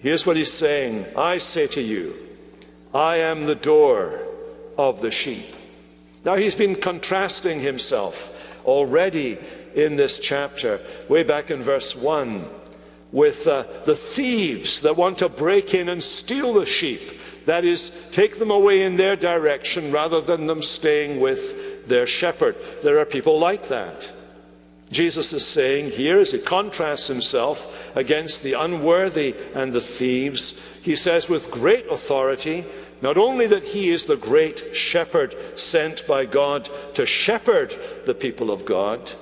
Here's 0.00 0.26
what 0.26 0.36
he's 0.36 0.52
saying 0.52 1.06
I 1.16 1.38
say 1.38 1.66
to 1.68 1.82
you, 1.82 2.16
I 2.94 3.16
am 3.16 3.44
the 3.44 3.54
door 3.54 4.20
of 4.78 5.00
the 5.00 5.10
sheep. 5.10 5.54
Now, 6.24 6.36
he's 6.36 6.54
been 6.54 6.74
contrasting 6.74 7.60
himself 7.60 8.36
already 8.66 9.38
in 9.74 9.96
this 9.96 10.18
chapter, 10.18 10.80
way 11.08 11.22
back 11.22 11.50
in 11.50 11.62
verse 11.62 11.96
1, 11.96 12.46
with 13.12 13.46
uh, 13.46 13.64
the 13.84 13.96
thieves 13.96 14.80
that 14.80 14.96
want 14.96 15.18
to 15.18 15.28
break 15.28 15.74
in 15.74 15.88
and 15.88 16.02
steal 16.02 16.54
the 16.54 16.66
sheep. 16.66 17.20
That 17.46 17.64
is, 17.64 17.90
take 18.10 18.38
them 18.38 18.50
away 18.50 18.82
in 18.82 18.96
their 18.96 19.16
direction 19.16 19.92
rather 19.92 20.20
than 20.20 20.46
them 20.46 20.62
staying 20.62 21.20
with 21.20 21.88
their 21.88 22.06
shepherd. 22.06 22.56
There 22.82 22.98
are 22.98 23.06
people 23.06 23.38
like 23.38 23.68
that. 23.68 24.12
Jesus 24.90 25.32
is 25.32 25.46
saying 25.46 25.90
here, 25.90 26.18
as 26.18 26.32
he 26.32 26.38
contrasts 26.38 27.06
himself 27.06 27.96
against 27.96 28.42
the 28.42 28.54
unworthy 28.54 29.36
and 29.54 29.72
the 29.72 29.80
thieves, 29.80 30.60
he 30.82 30.96
says 30.96 31.28
with 31.28 31.50
great 31.50 31.86
authority, 31.86 32.64
not 33.00 33.16
only 33.16 33.46
that 33.46 33.62
he 33.64 33.90
is 33.90 34.06
the 34.06 34.16
great 34.16 34.74
shepherd 34.74 35.34
sent 35.58 36.06
by 36.06 36.24
God 36.24 36.68
to 36.94 37.06
shepherd 37.06 37.74
the 38.04 38.14
people 38.14 38.50
of 38.50 38.64
God, 38.64 39.12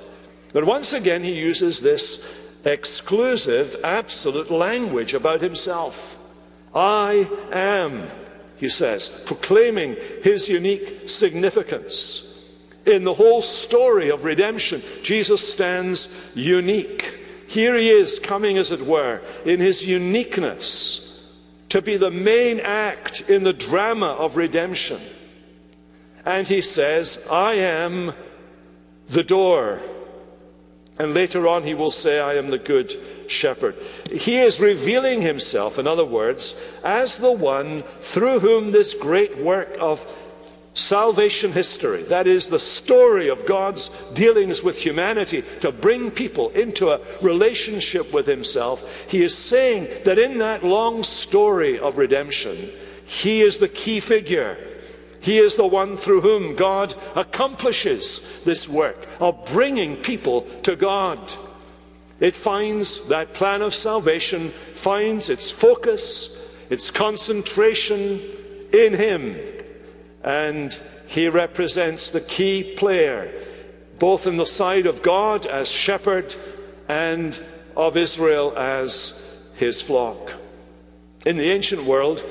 but 0.52 0.64
once 0.64 0.92
again 0.92 1.22
he 1.22 1.34
uses 1.34 1.80
this 1.80 2.26
exclusive, 2.64 3.76
absolute 3.84 4.50
language 4.50 5.12
about 5.12 5.42
himself. 5.42 6.18
I 6.74 7.28
am 7.52 8.08
he 8.58 8.68
says, 8.68 9.08
proclaiming 9.08 9.96
his 10.22 10.48
unique 10.48 11.08
significance. 11.08 12.27
In 12.88 13.04
the 13.04 13.12
whole 13.12 13.42
story 13.42 14.08
of 14.08 14.24
redemption, 14.24 14.82
Jesus 15.02 15.46
stands 15.46 16.08
unique. 16.34 17.18
Here 17.46 17.76
he 17.76 17.90
is 17.90 18.18
coming, 18.18 18.56
as 18.56 18.70
it 18.70 18.80
were, 18.80 19.20
in 19.44 19.60
his 19.60 19.84
uniqueness 19.84 21.08
to 21.68 21.82
be 21.82 21.98
the 21.98 22.10
main 22.10 22.60
act 22.60 23.28
in 23.28 23.44
the 23.44 23.52
drama 23.52 24.06
of 24.06 24.36
redemption. 24.36 25.00
And 26.24 26.48
he 26.48 26.62
says, 26.62 27.26
I 27.30 27.54
am 27.54 28.14
the 29.10 29.22
door. 29.22 29.80
And 30.98 31.14
later 31.14 31.46
on, 31.46 31.64
he 31.64 31.74
will 31.74 31.90
say, 31.90 32.18
I 32.18 32.34
am 32.34 32.48
the 32.48 32.58
good 32.58 32.92
shepherd. 33.28 33.76
He 34.10 34.38
is 34.38 34.58
revealing 34.58 35.20
himself, 35.20 35.78
in 35.78 35.86
other 35.86 36.06
words, 36.06 36.60
as 36.82 37.18
the 37.18 37.32
one 37.32 37.82
through 38.00 38.40
whom 38.40 38.72
this 38.72 38.94
great 38.94 39.36
work 39.38 39.76
of 39.78 40.00
salvation 40.78 41.52
history, 41.52 42.02
that 42.04 42.26
is, 42.26 42.46
the 42.46 42.60
story 42.60 43.28
of 43.28 43.44
God's 43.46 43.88
dealings 44.14 44.62
with 44.62 44.78
humanity 44.78 45.42
to 45.60 45.72
bring 45.72 46.10
people 46.10 46.50
into 46.50 46.90
a 46.90 47.00
relationship 47.20 48.12
with 48.12 48.26
himself, 48.26 49.10
he 49.10 49.22
is 49.22 49.36
saying 49.36 49.88
that 50.04 50.18
in 50.18 50.38
that 50.38 50.64
long 50.64 51.02
story 51.02 51.78
of 51.78 51.98
redemption, 51.98 52.70
he 53.04 53.40
is 53.40 53.58
the 53.58 53.68
key 53.68 54.00
figure. 54.00 54.56
He 55.20 55.38
is 55.38 55.56
the 55.56 55.66
one 55.66 55.96
through 55.96 56.20
whom 56.20 56.54
God 56.54 56.94
accomplishes 57.16 58.42
this 58.44 58.68
work 58.68 59.06
of 59.20 59.44
bringing 59.46 59.96
people 59.96 60.42
to 60.62 60.76
God. 60.76 61.18
It 62.20 62.36
finds 62.36 63.08
that 63.08 63.34
plan 63.34 63.62
of 63.62 63.74
salvation 63.74 64.50
finds 64.74 65.28
its 65.28 65.50
focus, 65.50 66.50
its 66.70 66.90
concentration 66.90 68.20
in 68.72 68.94
Him. 68.94 69.36
And 70.28 70.78
He 71.06 71.26
represents 71.28 72.10
the 72.10 72.20
key 72.20 72.74
player, 72.76 73.32
both 73.98 74.26
in 74.26 74.36
the 74.36 74.44
side 74.44 74.86
of 74.86 75.00
God 75.00 75.46
as 75.46 75.70
shepherd 75.70 76.34
and 76.86 77.40
of 77.74 77.96
Israel 77.96 78.52
as 78.54 79.40
His 79.54 79.80
flock. 79.80 80.34
In 81.24 81.38
the 81.38 81.50
ancient 81.50 81.84
world, 81.84 82.22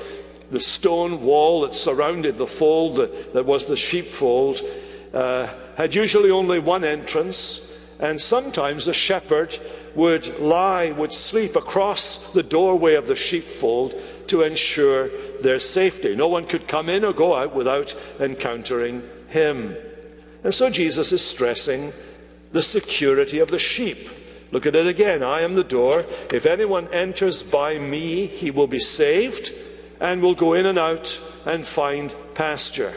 the 0.52 0.60
stone 0.60 1.22
wall 1.22 1.62
that 1.62 1.74
surrounded 1.74 2.36
the 2.36 2.46
fold 2.46 2.96
that, 2.96 3.34
that 3.34 3.44
was 3.44 3.66
the 3.66 3.76
sheepfold 3.76 4.60
uh, 5.12 5.48
had 5.76 5.92
usually 5.92 6.30
only 6.30 6.60
one 6.60 6.84
entrance, 6.84 7.76
and 7.98 8.20
sometimes 8.20 8.84
the 8.84 8.94
shepherd 8.94 9.58
would 9.96 10.38
lie, 10.38 10.92
would 10.92 11.12
sleep 11.12 11.56
across 11.56 12.32
the 12.32 12.44
doorway 12.44 12.94
of 12.94 13.08
the 13.08 13.16
sheepfold 13.16 13.94
to 14.28 14.42
ensure 14.42 15.08
their 15.40 15.60
safety. 15.60 16.14
No 16.14 16.28
one 16.28 16.46
could 16.46 16.68
come 16.68 16.88
in 16.88 17.04
or 17.04 17.12
go 17.12 17.34
out 17.34 17.54
without 17.54 17.96
encountering 18.20 19.02
him. 19.28 19.76
And 20.44 20.54
so 20.54 20.70
Jesus 20.70 21.12
is 21.12 21.24
stressing 21.24 21.92
the 22.52 22.62
security 22.62 23.38
of 23.38 23.50
the 23.50 23.58
sheep. 23.58 24.08
Look 24.50 24.66
at 24.66 24.76
it 24.76 24.86
again. 24.86 25.22
I 25.22 25.42
am 25.42 25.54
the 25.54 25.64
door. 25.64 26.04
If 26.32 26.46
anyone 26.46 26.88
enters 26.88 27.42
by 27.42 27.78
me, 27.78 28.26
he 28.26 28.50
will 28.50 28.66
be 28.66 28.80
saved 28.80 29.52
and 30.00 30.22
will 30.22 30.34
go 30.34 30.54
in 30.54 30.64
and 30.64 30.78
out 30.78 31.20
and 31.44 31.66
find 31.66 32.14
pasture. 32.34 32.94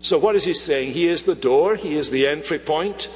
So, 0.00 0.18
what 0.18 0.34
is 0.34 0.44
he 0.44 0.54
saying? 0.54 0.94
He 0.94 1.06
is 1.06 1.22
the 1.22 1.36
door, 1.36 1.76
he 1.76 1.96
is 1.96 2.10
the 2.10 2.26
entry 2.26 2.58
point 2.58 3.08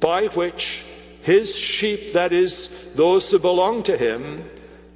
by 0.00 0.26
which 0.28 0.84
his 1.22 1.56
sheep, 1.56 2.12
that 2.12 2.32
is, 2.32 2.68
those 2.94 3.30
who 3.30 3.38
belong 3.38 3.82
to 3.84 3.96
him, 3.96 4.44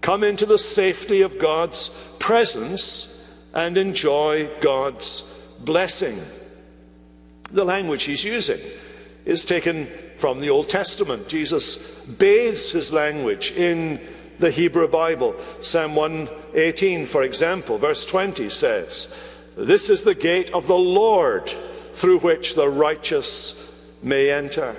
come 0.09 0.25
into 0.25 0.47
the 0.47 0.59
safety 0.59 1.21
of 1.21 1.39
God's 1.39 1.91
presence 2.19 3.23
and 3.53 3.77
enjoy 3.77 4.49
God's 4.63 5.39
blessing. 5.61 6.19
The 7.51 7.67
language 7.67 8.05
he's 8.05 8.25
using 8.25 8.59
is 9.27 9.45
taken 9.45 9.87
from 10.17 10.41
the 10.41 10.49
Old 10.49 10.71
Testament. 10.71 11.29
Jesus 11.29 12.01
bathes 12.07 12.71
his 12.71 12.91
language 12.91 13.51
in 13.51 14.01
the 14.39 14.51
Hebrew 14.51 14.89
Bible. 14.89 15.37
Psalm 15.61 15.95
118, 15.95 17.05
for 17.05 17.23
example, 17.23 17.77
verse 17.77 18.07
20 18.07 18.49
says, 18.49 19.15
This 19.59 19.91
is 19.91 20.01
the 20.01 20.15
gate 20.15 20.51
of 20.55 20.67
the 20.67 20.75
Lord 20.75 21.53
through 21.93 22.21
which 22.21 22.55
the 22.55 22.71
righteous 22.71 23.63
may 24.03 24.31
enter. 24.31 24.75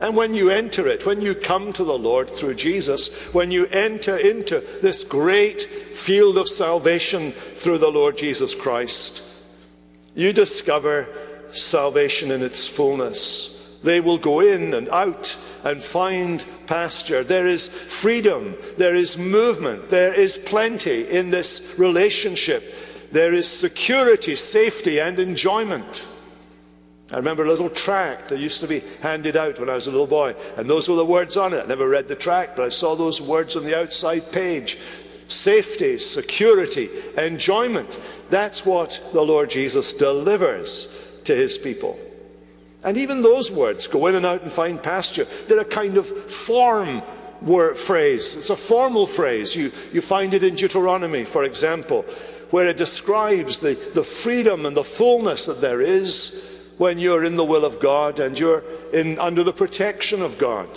And 0.00 0.16
when 0.16 0.34
you 0.34 0.50
enter 0.50 0.86
it, 0.86 1.04
when 1.04 1.20
you 1.20 1.34
come 1.34 1.72
to 1.72 1.82
the 1.82 1.98
Lord 1.98 2.30
through 2.30 2.54
Jesus, 2.54 3.12
when 3.34 3.50
you 3.50 3.66
enter 3.66 4.16
into 4.16 4.62
this 4.80 5.02
great 5.02 5.62
field 5.62 6.38
of 6.38 6.48
salvation 6.48 7.32
through 7.32 7.78
the 7.78 7.90
Lord 7.90 8.16
Jesus 8.16 8.54
Christ, 8.54 9.22
you 10.14 10.32
discover 10.32 11.08
salvation 11.52 12.30
in 12.30 12.42
its 12.42 12.68
fullness. 12.68 13.78
They 13.82 14.00
will 14.00 14.18
go 14.18 14.40
in 14.40 14.74
and 14.74 14.88
out 14.88 15.36
and 15.64 15.82
find 15.82 16.44
pasture. 16.66 17.24
There 17.24 17.46
is 17.46 17.66
freedom, 17.66 18.56
there 18.76 18.94
is 18.94 19.18
movement, 19.18 19.88
there 19.88 20.14
is 20.14 20.38
plenty 20.38 21.08
in 21.08 21.30
this 21.30 21.74
relationship. 21.78 22.74
There 23.10 23.32
is 23.32 23.48
security, 23.48 24.36
safety, 24.36 25.00
and 25.00 25.18
enjoyment. 25.18 26.06
I 27.10 27.16
remember 27.16 27.44
a 27.44 27.48
little 27.48 27.70
tract 27.70 28.28
that 28.28 28.38
used 28.38 28.60
to 28.60 28.66
be 28.66 28.82
handed 29.00 29.34
out 29.34 29.58
when 29.58 29.70
I 29.70 29.74
was 29.74 29.86
a 29.86 29.90
little 29.90 30.06
boy, 30.06 30.34
and 30.58 30.68
those 30.68 30.88
were 30.88 30.96
the 30.96 31.06
words 31.06 31.38
on 31.38 31.54
it. 31.54 31.64
I 31.64 31.66
never 31.66 31.88
read 31.88 32.06
the 32.06 32.14
tract, 32.14 32.56
but 32.56 32.66
I 32.66 32.68
saw 32.68 32.94
those 32.94 33.20
words 33.20 33.56
on 33.56 33.64
the 33.64 33.78
outside 33.78 34.30
page 34.30 34.78
safety, 35.28 35.98
security, 35.98 36.88
enjoyment. 37.16 38.00
That's 38.30 38.64
what 38.64 39.00
the 39.12 39.22
Lord 39.22 39.50
Jesus 39.50 39.92
delivers 39.92 41.20
to 41.24 41.34
his 41.34 41.58
people. 41.58 41.98
And 42.82 42.96
even 42.96 43.22
those 43.22 43.50
words, 43.50 43.86
go 43.86 44.06
in 44.06 44.14
and 44.14 44.24
out 44.24 44.42
and 44.42 44.52
find 44.52 44.82
pasture, 44.82 45.26
they're 45.46 45.60
a 45.60 45.64
kind 45.64 45.98
of 45.98 46.06
form 46.06 47.02
word, 47.42 47.76
phrase. 47.76 48.36
It's 48.36 48.50
a 48.50 48.56
formal 48.56 49.06
phrase. 49.06 49.54
You, 49.54 49.70
you 49.92 50.00
find 50.00 50.32
it 50.34 50.44
in 50.44 50.54
Deuteronomy, 50.54 51.24
for 51.24 51.44
example, 51.44 52.02
where 52.50 52.68
it 52.68 52.76
describes 52.76 53.58
the, 53.58 53.74
the 53.94 54.02
freedom 54.02 54.64
and 54.64 54.76
the 54.76 54.84
fullness 54.84 55.46
that 55.46 55.60
there 55.60 55.80
is 55.80 56.47
when 56.78 56.98
you're 56.98 57.24
in 57.24 57.36
the 57.36 57.44
will 57.44 57.64
of 57.64 57.80
God 57.80 58.20
and 58.20 58.38
you're 58.38 58.62
in, 58.92 59.18
under 59.18 59.44
the 59.44 59.52
protection 59.52 60.22
of 60.22 60.38
God. 60.38 60.68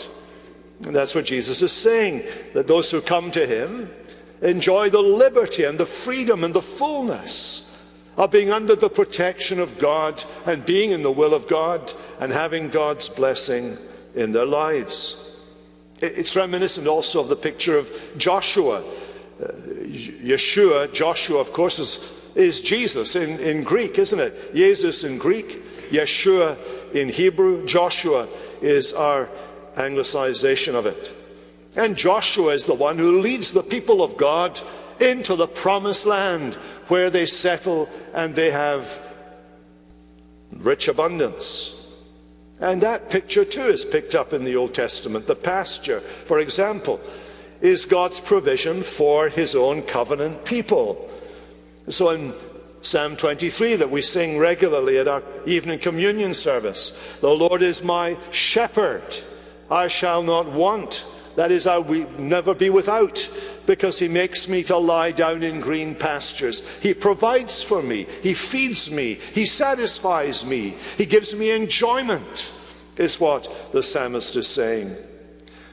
And 0.86 0.96
that's 0.96 1.16
what 1.16 1.26
Jesus 1.26 1.62
is 1.62 1.72
saying, 1.72 2.24
that 2.54 2.68
those 2.68 2.90
who 2.92 3.02
come 3.02 3.32
to 3.32 3.46
him 3.46 3.90
enjoy 4.42 4.90
the 4.90 5.02
liberty 5.02 5.64
and 5.64 5.80
the 5.80 5.86
freedom 5.86 6.44
and 6.44 6.54
the 6.54 6.62
fullness 6.62 7.68
of 8.18 8.32
being 8.32 8.52
under 8.52 8.76
the 8.76 8.90
protection 8.90 9.60
of 9.60 9.78
God 9.78 10.24
and 10.46 10.66
being 10.66 10.92
in 10.92 11.04
the 11.04 11.12
will 11.12 11.34
of 11.34 11.48
God 11.48 11.94
and 12.20 12.32
having 12.32 12.70
God's 12.70 13.08
blessing 13.08 13.78
in 14.16 14.32
their 14.32 14.46
lives. 14.46 15.40
It's 16.02 16.36
reminiscent 16.36 16.88
also 16.88 17.20
of 17.20 17.30
the 17.30 17.36
picture 17.36 17.78
of 17.78 17.90
Joshua. 18.18 18.84
Uh, 19.42 19.52
Yeshua, 19.86 20.92
Joshua, 20.92 21.40
of 21.40 21.54
course, 21.54 21.80
is, 21.80 22.28
is 22.36 22.60
Jesus 22.62 23.16
in, 23.16 23.40
in 23.40 23.64
Greek, 23.64 24.00
isn't 24.00 24.20
it? 24.20 24.54
Jesus 24.54 25.04
in 25.04 25.18
Greek, 25.18 25.62
Yeshua 25.92 26.58
in 26.94 27.10
Hebrew, 27.10 27.66
Joshua 27.66 28.28
is 28.62 28.94
our 28.94 29.30
anglicization 29.76 30.76
of 30.76 30.86
it. 30.86 31.16
And 31.76 31.96
Joshua 31.96 32.54
is 32.54 32.66
the 32.66 32.74
one 32.74 32.98
who 32.98 33.20
leads 33.20 33.52
the 33.52 33.64
people 33.64 34.04
of 34.04 34.18
God 34.18 34.60
into 35.00 35.36
the 35.36 35.48
promised 35.48 36.06
land 36.06 36.56
where 36.88 37.10
they 37.10 37.26
settle 37.26 37.90
and 38.14 38.36
they 38.36 38.52
have 38.52 39.00
rich 40.58 40.88
abundance. 40.88 41.78
And 42.60 42.82
that 42.82 43.10
picture 43.10 43.46
too 43.46 43.64
is 43.64 43.86
picked 43.86 44.14
up 44.14 44.34
in 44.34 44.44
the 44.44 44.56
Old 44.56 44.74
Testament. 44.74 45.26
The 45.26 45.36
pasture, 45.36 46.02
for 46.02 46.40
example, 46.40 47.00
is 47.62 47.86
God's 47.86 48.20
provision 48.20 48.84
for 48.84 49.30
his 49.30 49.56
own 49.56 49.82
covenant 49.84 50.46
people. 50.46 51.10
So 51.90 52.10
in 52.10 52.34
Psalm 52.82 53.16
23 53.16 53.76
that 53.76 53.92
we 53.92 54.02
sing 54.02 54.40
regularly 54.40 54.98
at 54.98 55.08
our 55.08 55.24
evening 55.46 55.80
communion 55.80 56.34
service, 56.34 57.18
the 57.22 57.30
Lord 57.30 57.62
is 57.62 57.84
my 57.84 58.18
shepherd, 58.32 59.04
I 59.70 59.88
shall 59.88 60.24
not 60.24 60.52
want. 60.52 61.06
That 61.36 61.52
is, 61.52 61.66
I 61.66 61.78
will 61.78 62.10
never 62.20 62.54
be 62.54 62.70
without 62.70 63.30
because 63.66 63.98
he 63.98 64.08
makes 64.08 64.50
me 64.50 64.64
to 64.64 64.78
lie 64.78 65.12
down 65.12 65.44
in 65.44 65.62
green 65.62 65.96
pastures. 65.96 66.68
He 66.80 66.94
provides 66.94 67.64
for 67.64 67.82
me. 67.82 68.06
He 68.22 68.34
feeds 68.34 68.92
me. 68.92 69.16
He 69.34 69.46
satisfies 69.46 70.46
me. 70.46 70.76
He 70.98 71.06
gives 71.06 71.34
me 71.34 71.52
enjoyment, 71.52 72.52
is 72.98 73.20
what 73.20 73.72
the 73.72 73.82
psalmist 73.82 74.36
is 74.36 74.48
saying. 74.48 74.94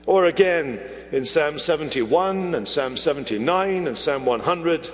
Or 0.06 0.26
again, 0.26 0.80
in 1.12 1.24
Psalm 1.24 1.58
71 1.58 2.54
and 2.54 2.66
Psalm 2.66 2.96
79 2.96 3.86
and 3.88 3.98
Psalm 3.98 4.24
100, 4.24 4.90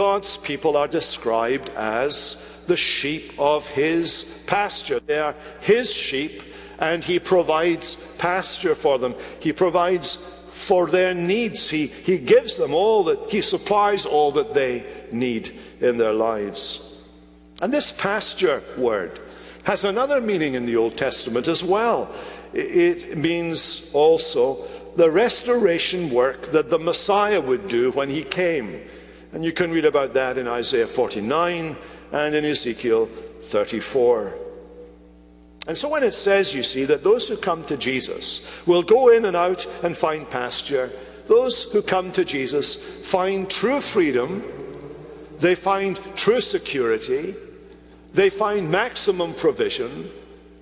God's 0.00 0.38
people 0.38 0.78
are 0.78 0.88
described 0.88 1.68
as 1.76 2.58
the 2.66 2.76
sheep 2.78 3.34
of 3.38 3.66
his 3.66 4.42
pasture. 4.46 4.98
They 4.98 5.18
are 5.18 5.34
his 5.60 5.92
sheep, 5.92 6.42
and 6.78 7.04
he 7.04 7.18
provides 7.18 7.96
pasture 8.16 8.74
for 8.74 8.98
them. 8.98 9.14
He 9.40 9.52
provides 9.52 10.16
for 10.16 10.86
their 10.86 11.12
needs. 11.12 11.68
He, 11.68 11.88
he 11.88 12.16
gives 12.16 12.56
them 12.56 12.72
all 12.72 13.04
that, 13.04 13.30
He 13.30 13.42
supplies 13.42 14.06
all 14.06 14.32
that 14.32 14.54
they 14.54 14.86
need 15.12 15.52
in 15.82 15.98
their 15.98 16.14
lives. 16.14 17.04
And 17.60 17.70
this 17.70 17.92
pasture 17.92 18.62
word 18.78 19.20
has 19.64 19.84
another 19.84 20.22
meaning 20.22 20.54
in 20.54 20.64
the 20.64 20.76
Old 20.76 20.96
Testament 20.96 21.46
as 21.46 21.62
well. 21.62 22.10
It 22.54 23.18
means 23.18 23.90
also 23.92 24.66
the 24.96 25.10
restoration 25.10 26.08
work 26.08 26.52
that 26.52 26.70
the 26.70 26.78
Messiah 26.78 27.42
would 27.42 27.68
do 27.68 27.90
when 27.90 28.08
he 28.08 28.22
came. 28.22 28.80
And 29.32 29.44
you 29.44 29.52
can 29.52 29.70
read 29.70 29.84
about 29.84 30.14
that 30.14 30.38
in 30.38 30.48
Isaiah 30.48 30.86
49 30.86 31.76
and 32.12 32.34
in 32.34 32.44
Ezekiel 32.44 33.08
34. 33.42 34.34
And 35.68 35.76
so 35.76 35.88
when 35.88 36.02
it 36.02 36.14
says, 36.14 36.54
you 36.54 36.62
see, 36.62 36.84
that 36.86 37.04
those 37.04 37.28
who 37.28 37.36
come 37.36 37.64
to 37.64 37.76
Jesus 37.76 38.66
will 38.66 38.82
go 38.82 39.10
in 39.10 39.24
and 39.24 39.36
out 39.36 39.66
and 39.84 39.96
find 39.96 40.28
pasture, 40.28 40.90
those 41.28 41.70
who 41.72 41.82
come 41.82 42.10
to 42.12 42.24
Jesus 42.24 43.06
find 43.06 43.48
true 43.48 43.80
freedom, 43.80 44.42
they 45.38 45.54
find 45.54 46.00
true 46.16 46.40
security, 46.40 47.34
they 48.12 48.30
find 48.30 48.70
maximum 48.70 49.34
provision 49.34 50.10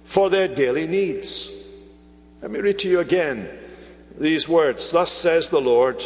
for 0.05 0.29
their 0.29 0.49
daily 0.49 0.87
needs. 0.87 1.67
Let 2.43 2.51
me 2.51 2.61
read 2.61 2.79
to 2.81 2.89
you 2.89 3.01
again 3.01 3.49
these 4.19 4.49
words 4.49 4.91
Thus 4.91 5.13
says 5.13 5.49
the 5.49 5.61
Lord, 5.61 6.05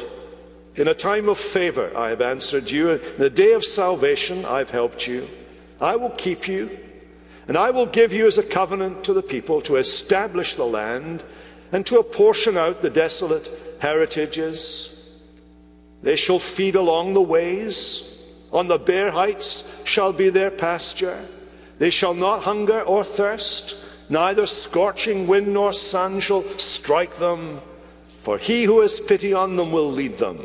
in 0.76 0.88
a 0.88 0.94
time 0.94 1.28
of 1.28 1.38
favor 1.38 1.96
I 1.96 2.10
have 2.10 2.20
answered 2.20 2.70
you, 2.70 2.90
in 2.90 3.00
the 3.18 3.30
day 3.30 3.52
of 3.52 3.64
salvation 3.64 4.44
I've 4.44 4.70
helped 4.70 5.06
you. 5.06 5.28
I 5.80 5.96
will 5.96 6.10
keep 6.10 6.48
you, 6.48 6.78
and 7.48 7.56
I 7.56 7.70
will 7.70 7.86
give 7.86 8.12
you 8.12 8.26
as 8.26 8.38
a 8.38 8.42
covenant 8.42 9.04
to 9.04 9.12
the 9.12 9.22
people 9.22 9.60
to 9.62 9.76
establish 9.76 10.54
the 10.54 10.64
land 10.64 11.22
and 11.72 11.84
to 11.86 11.98
apportion 11.98 12.56
out 12.56 12.82
the 12.82 12.90
desolate 12.90 13.50
heritages. 13.80 15.18
They 16.02 16.16
shall 16.16 16.38
feed 16.38 16.74
along 16.74 17.14
the 17.14 17.22
ways, 17.22 18.08
on 18.52 18.68
the 18.68 18.78
bare 18.78 19.10
heights 19.10 19.64
shall 19.84 20.12
be 20.12 20.28
their 20.28 20.50
pasture. 20.50 21.20
They 21.78 21.90
shall 21.90 22.14
not 22.14 22.42
hunger 22.42 22.82
or 22.82 23.02
thirst, 23.02 23.76
neither 24.08 24.46
scorching 24.46 25.26
wind 25.26 25.52
nor 25.52 25.72
sun 25.72 26.20
shall 26.20 26.44
strike 26.58 27.16
them. 27.16 27.60
For 28.18 28.38
he 28.38 28.64
who 28.64 28.80
has 28.80 29.00
pity 29.00 29.32
on 29.32 29.56
them 29.56 29.72
will 29.72 29.90
lead 29.90 30.18
them, 30.18 30.38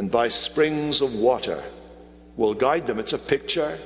and 0.00 0.10
by 0.10 0.30
springs 0.30 1.02
of 1.02 1.16
water 1.16 1.62
will 2.38 2.54
guide 2.54 2.86
them. 2.86 2.98
It's 2.98 3.12
a 3.12 3.18
picture 3.18 3.78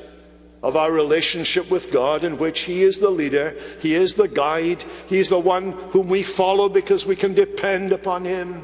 of 0.63 0.77
our 0.77 0.93
relationship 0.93 1.69
with 1.73 1.91
God 1.91 2.23
in 2.23 2.39
which 2.39 2.61
He 2.61 2.85
is 2.85 2.99
the 2.99 3.11
leader, 3.11 3.57
He 3.81 3.97
is 3.97 4.15
the 4.15 4.29
guide, 4.29 4.85
He 5.09 5.19
is 5.19 5.29
the 5.29 5.41
one 5.41 5.73
whom 5.91 6.07
we 6.07 6.23
follow 6.23 6.69
because 6.69 7.05
we 7.05 7.17
can 7.17 7.35
depend 7.35 7.91
upon 7.91 8.25
Him. 8.25 8.63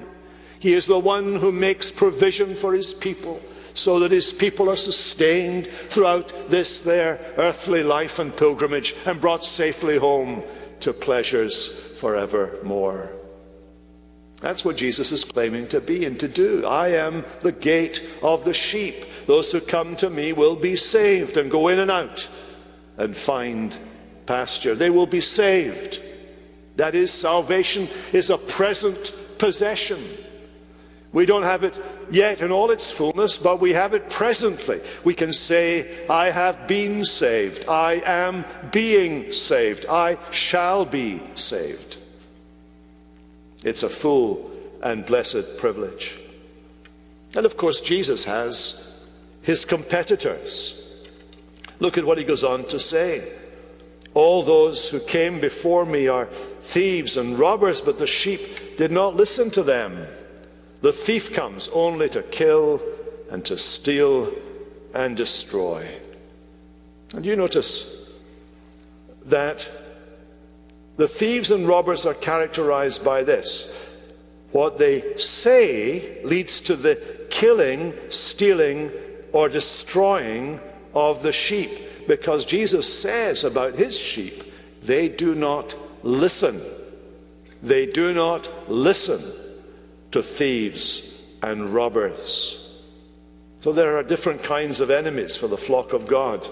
He 0.61 0.75
is 0.75 0.87
the 0.87 1.01
one 1.01 1.35
who 1.35 1.51
makes 1.51 1.91
provision 1.91 2.55
for 2.55 2.73
His 2.73 2.95
people 2.95 3.43
so 3.75 3.99
that 3.99 4.13
His 4.13 4.33
people 4.33 4.71
are 4.71 4.77
sustained 4.77 5.67
throughout 5.67 6.33
this 6.51 6.79
their 6.79 7.19
earthly 7.37 7.83
life 7.83 8.21
and 8.21 8.37
pilgrimage 8.37 8.95
and 9.07 9.21
brought 9.21 9.45
safely 9.45 9.99
home 9.99 10.45
to 10.79 10.93
pleasures 10.93 11.67
forevermore. 11.99 13.11
That's 14.41 14.65
what 14.65 14.77
Jesus 14.77 15.13
is 15.13 15.23
claiming 15.23 15.69
to 15.69 15.81
be 15.81 16.05
and 16.05 16.19
to 16.21 16.29
do. 16.29 16.67
I 16.67 16.89
am 16.89 17.25
the 17.41 17.53
gate 17.53 18.03
of 18.23 18.45
the 18.45 18.55
sheep. 18.55 19.05
Those 19.27 19.53
who 19.53 19.61
come 19.61 19.97
to 19.97 20.09
me 20.09 20.33
will 20.33 20.57
be 20.57 20.77
saved 20.77 21.37
and 21.37 21.51
go 21.51 21.69
in 21.69 21.79
and 21.79 21.91
out 21.91 22.29
and 22.97 23.17
find 23.17 23.77
pasture. 24.25 24.75
They 24.75 24.91
will 24.91 25.07
be 25.07 25.21
saved. 25.21 26.03
That 26.77 26.95
is, 26.95 27.13
salvation 27.13 27.89
is 28.13 28.31
a 28.31 28.39
present 28.39 29.13
possession. 29.39 30.03
We 31.13 31.27
don't 31.27 31.43
have 31.43 31.65
it 31.65 31.79
yet 32.11 32.41
in 32.41 32.53
all 32.53 32.71
its 32.71 32.91
fullness, 32.91 33.37
but 33.37 33.61
we 33.61 33.73
have 33.73 33.95
it 33.95 34.09
presently. 34.09 34.81
We 35.05 35.13
can 35.13 35.33
say, 35.33 36.07
I 36.09 36.31
have 36.31 36.69
been 36.69 37.05
saved. 37.05 37.69
I 37.69 37.95
am 38.07 38.45
being 38.71 39.33
saved. 39.33 39.87
I 39.87 40.17
shall 40.31 40.85
be 40.85 41.21
saved. 41.35 42.00
It's 43.63 43.83
a 43.83 43.89
full 43.89 44.51
and 44.83 45.05
blessed 45.05 45.59
privilege. 45.59 46.19
And 47.35 47.47
of 47.47 47.57
course, 47.57 47.81
Jesus 47.81 48.25
has 48.25 49.07
his 49.43 49.65
competitors. 49.65 50.77
Look 51.79 51.97
at 51.97 52.05
what 52.05 52.19
he 52.19 52.25
goes 52.25 52.45
on 52.45 52.65
to 52.69 52.79
say. 52.79 53.33
All 54.13 54.43
those 54.43 54.89
who 54.89 54.99
came 55.01 55.41
before 55.41 55.87
me 55.87 56.09
are 56.09 56.27
thieves 56.61 57.17
and 57.17 57.39
robbers, 57.39 57.81
but 57.81 57.99
the 57.99 58.07
sheep 58.07 58.77
did 58.77 58.91
not 58.91 59.15
listen 59.15 59.51
to 59.51 59.63
them. 59.63 60.07
The 60.83 60.93
thief 60.93 61.33
comes 61.33 61.69
only 61.73 62.09
to 62.09 62.23
kill 62.23 62.83
and 63.31 63.45
to 63.47 63.57
steal 63.57 64.33
and 64.95 65.17
destroy. 65.17 65.87
And 67.15 67.25
you 67.25 67.37
notice 67.37 68.09
that 69.27 69.71
the 71.01 71.09
thieves 71.09 71.51
and 71.51 71.67
robbers 71.67 72.05
are 72.05 72.13
characterized 72.13 73.03
by 73.03 73.25
this. 73.25 73.75
What 74.53 74.77
they 74.77 75.17
say 75.17 76.23
leads 76.25 76.61
to 76.63 76.77
the 76.77 76.97
killing, 77.31 77.95
stealing, 78.11 78.93
or 79.33 79.49
destroying 79.49 80.61
of 80.93 81.23
the 81.23 81.33
sheep. 81.33 81.71
Because 82.07 82.45
Jesus 82.45 82.87
says 83.01 83.45
about 83.45 83.77
his 83.77 83.99
sheep, 83.99 84.53
they 84.83 85.09
do 85.09 85.35
not 85.35 85.75
listen. 86.03 86.61
They 87.63 87.87
do 87.87 88.13
not 88.13 88.47
listen 88.69 89.23
to 90.13 90.23
thieves 90.23 91.27
and 91.43 91.73
robbers. 91.73 92.79
So 93.61 93.73
there 93.73 93.97
are 93.97 94.03
different 94.03 94.43
kinds 94.43 94.81
of 94.81 94.91
enemies 94.91 95.35
for 95.35 95.49
the 95.49 95.57
flock 95.57 95.95
of 95.95 96.07
God. 96.07 96.47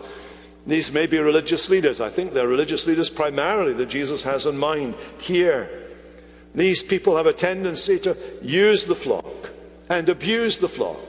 These 0.68 0.92
may 0.92 1.06
be 1.06 1.18
religious 1.18 1.70
leaders. 1.70 1.98
I 1.98 2.10
think 2.10 2.34
they're 2.34 2.46
religious 2.46 2.86
leaders 2.86 3.08
primarily 3.08 3.72
that 3.72 3.88
Jesus 3.88 4.22
has 4.24 4.44
in 4.44 4.58
mind 4.58 4.96
here. 5.18 5.70
These 6.54 6.82
people 6.82 7.16
have 7.16 7.26
a 7.26 7.32
tendency 7.32 7.98
to 8.00 8.14
use 8.42 8.84
the 8.84 8.94
flock 8.94 9.50
and 9.88 10.10
abuse 10.10 10.58
the 10.58 10.68
flock, 10.68 11.00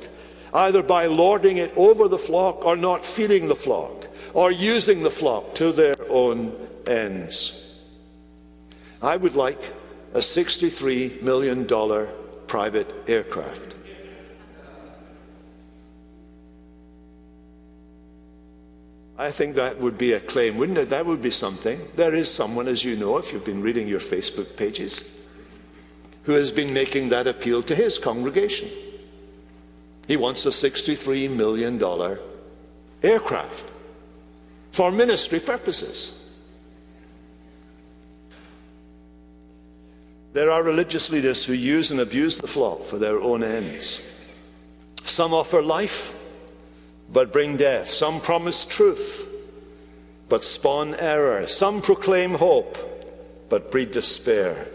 either 0.53 0.81
by 0.81 1.07
lording 1.07 1.57
it 1.57 1.73
over 1.75 2.07
the 2.07 2.17
flock 2.17 2.63
or 2.63 2.77
not 2.77 3.05
feeding 3.05 3.49
the 3.49 3.55
flock, 3.55 4.07
or 4.33 4.49
using 4.49 5.03
the 5.03 5.11
flock 5.11 5.55
to 5.55 5.73
their 5.73 6.09
own 6.09 6.55
ends. 6.87 7.81
I 9.01 9.17
would 9.17 9.35
like 9.35 9.61
a 10.13 10.19
$63 10.19 11.21
million 11.21 11.67
private 12.47 12.95
aircraft. 13.07 13.75
I 19.19 19.31
think 19.31 19.55
that 19.55 19.77
would 19.79 19.97
be 19.97 20.13
a 20.13 20.19
claim, 20.21 20.57
wouldn't 20.57 20.77
it? 20.77 20.89
That 20.91 21.05
would 21.05 21.21
be 21.21 21.29
something. 21.29 21.77
There 21.97 22.15
is 22.15 22.33
someone, 22.33 22.69
as 22.69 22.85
you 22.85 22.95
know, 22.95 23.17
if 23.17 23.33
you've 23.33 23.43
been 23.43 23.61
reading 23.61 23.85
your 23.85 23.99
Facebook 23.99 24.55
pages, 24.55 25.03
who 26.23 26.31
has 26.31 26.51
been 26.51 26.73
making 26.73 27.09
that 27.09 27.27
appeal 27.27 27.61
to 27.63 27.75
his 27.75 27.97
congregation. 27.97 28.69
He 30.07 30.15
wants 30.15 30.45
a 30.45 30.49
$63 30.49 31.29
million 31.29 31.83
aircraft 33.03 33.65
for 34.71 34.89
ministry 34.89 35.41
purposes. 35.41 36.15
There 40.31 40.49
are 40.49 40.63
religious 40.63 41.09
leaders 41.09 41.43
who 41.43 41.53
use 41.53 41.91
and 41.91 41.99
abuse 41.99 42.37
the 42.37 42.47
flock 42.47 42.85
for 42.85 42.97
their 42.97 43.19
own 43.19 43.43
ends. 43.43 44.01
Some 45.03 45.33
offer 45.33 45.61
life 45.61 46.18
but 47.11 47.33
bring 47.33 47.57
death. 47.57 47.89
Some 47.89 48.21
promise 48.21 48.65
truth, 48.65 49.27
but 50.27 50.43
spawn 50.43 50.95
error. 50.95 51.47
Some 51.47 51.81
proclaim 51.81 52.35
hope, 52.35 52.77
but 53.49 53.71
breed 53.71 53.91
despair. 53.91 54.67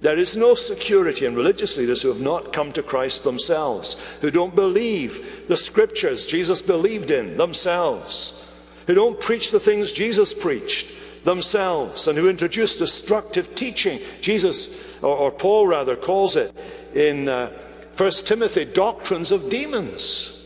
There 0.00 0.18
is 0.18 0.36
no 0.36 0.54
security 0.54 1.24
in 1.24 1.34
religious 1.34 1.76
leaders 1.76 2.02
who 2.02 2.08
have 2.08 2.20
not 2.20 2.52
come 2.52 2.72
to 2.72 2.82
Christ 2.82 3.24
themselves, 3.24 4.00
who 4.20 4.30
don't 4.30 4.54
believe 4.54 5.48
the 5.48 5.56
scriptures 5.56 6.26
Jesus 6.26 6.60
believed 6.60 7.10
in 7.10 7.36
themselves, 7.36 8.52
who 8.86 8.94
don't 8.94 9.20
preach 9.20 9.50
the 9.50 9.60
things 9.60 9.92
Jesus 9.92 10.34
preached 10.34 10.92
themselves, 11.24 12.06
and 12.06 12.18
who 12.18 12.28
introduce 12.28 12.76
destructive 12.76 13.54
teaching. 13.54 13.98
Jesus, 14.20 14.84
or, 15.00 15.16
or 15.16 15.30
Paul 15.30 15.66
rather, 15.66 15.96
calls 15.96 16.36
it 16.36 16.54
in 16.94 17.28
uh, 17.28 17.50
1 17.96 18.10
Timothy 18.26 18.66
doctrines 18.66 19.32
of 19.32 19.48
demons 19.48 20.43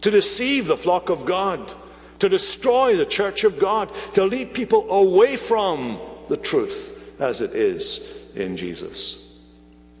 to 0.00 0.10
deceive 0.10 0.66
the 0.66 0.76
flock 0.76 1.08
of 1.08 1.24
God, 1.24 1.72
to 2.18 2.28
destroy 2.28 2.96
the 2.96 3.06
church 3.06 3.44
of 3.44 3.58
God, 3.58 3.90
to 4.14 4.24
lead 4.24 4.54
people 4.54 4.90
away 4.90 5.36
from 5.36 5.98
the 6.28 6.36
truth 6.36 7.18
as 7.18 7.40
it 7.40 7.54
is 7.54 8.30
in 8.34 8.56
Jesus. 8.56 9.38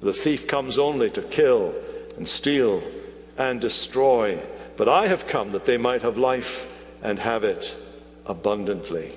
The 0.00 0.12
thief 0.12 0.46
comes 0.46 0.78
only 0.78 1.10
to 1.10 1.22
kill 1.22 1.74
and 2.16 2.26
steal 2.26 2.82
and 3.36 3.60
destroy, 3.60 4.38
but 4.76 4.88
I 4.88 5.06
have 5.06 5.26
come 5.26 5.52
that 5.52 5.66
they 5.66 5.76
might 5.76 6.02
have 6.02 6.16
life 6.16 6.66
and 7.02 7.18
have 7.18 7.44
it 7.44 7.76
abundantly. 8.26 9.12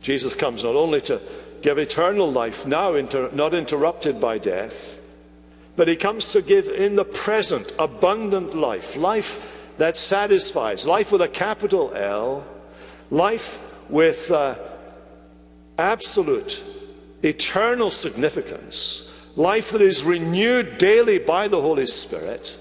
Jesus 0.00 0.34
comes 0.34 0.64
not 0.64 0.74
only 0.74 1.00
to 1.02 1.20
give 1.62 1.78
eternal 1.78 2.30
life, 2.30 2.66
now 2.66 2.94
inter- 2.94 3.30
not 3.32 3.54
interrupted 3.54 4.20
by 4.20 4.38
death. 4.38 5.01
But 5.74 5.88
he 5.88 5.96
comes 5.96 6.32
to 6.32 6.42
give 6.42 6.68
in 6.68 6.96
the 6.96 7.04
present 7.04 7.72
abundant 7.78 8.54
life, 8.54 8.96
life 8.96 9.72
that 9.78 9.96
satisfies, 9.96 10.86
life 10.86 11.12
with 11.12 11.22
a 11.22 11.28
capital 11.28 11.92
L, 11.94 12.44
life 13.10 13.58
with 13.88 14.30
uh, 14.30 14.56
absolute, 15.78 16.62
eternal 17.22 17.90
significance, 17.90 19.12
life 19.34 19.70
that 19.70 19.80
is 19.80 20.02
renewed 20.02 20.76
daily 20.78 21.18
by 21.18 21.48
the 21.48 21.60
Holy 21.60 21.86
Spirit, 21.86 22.58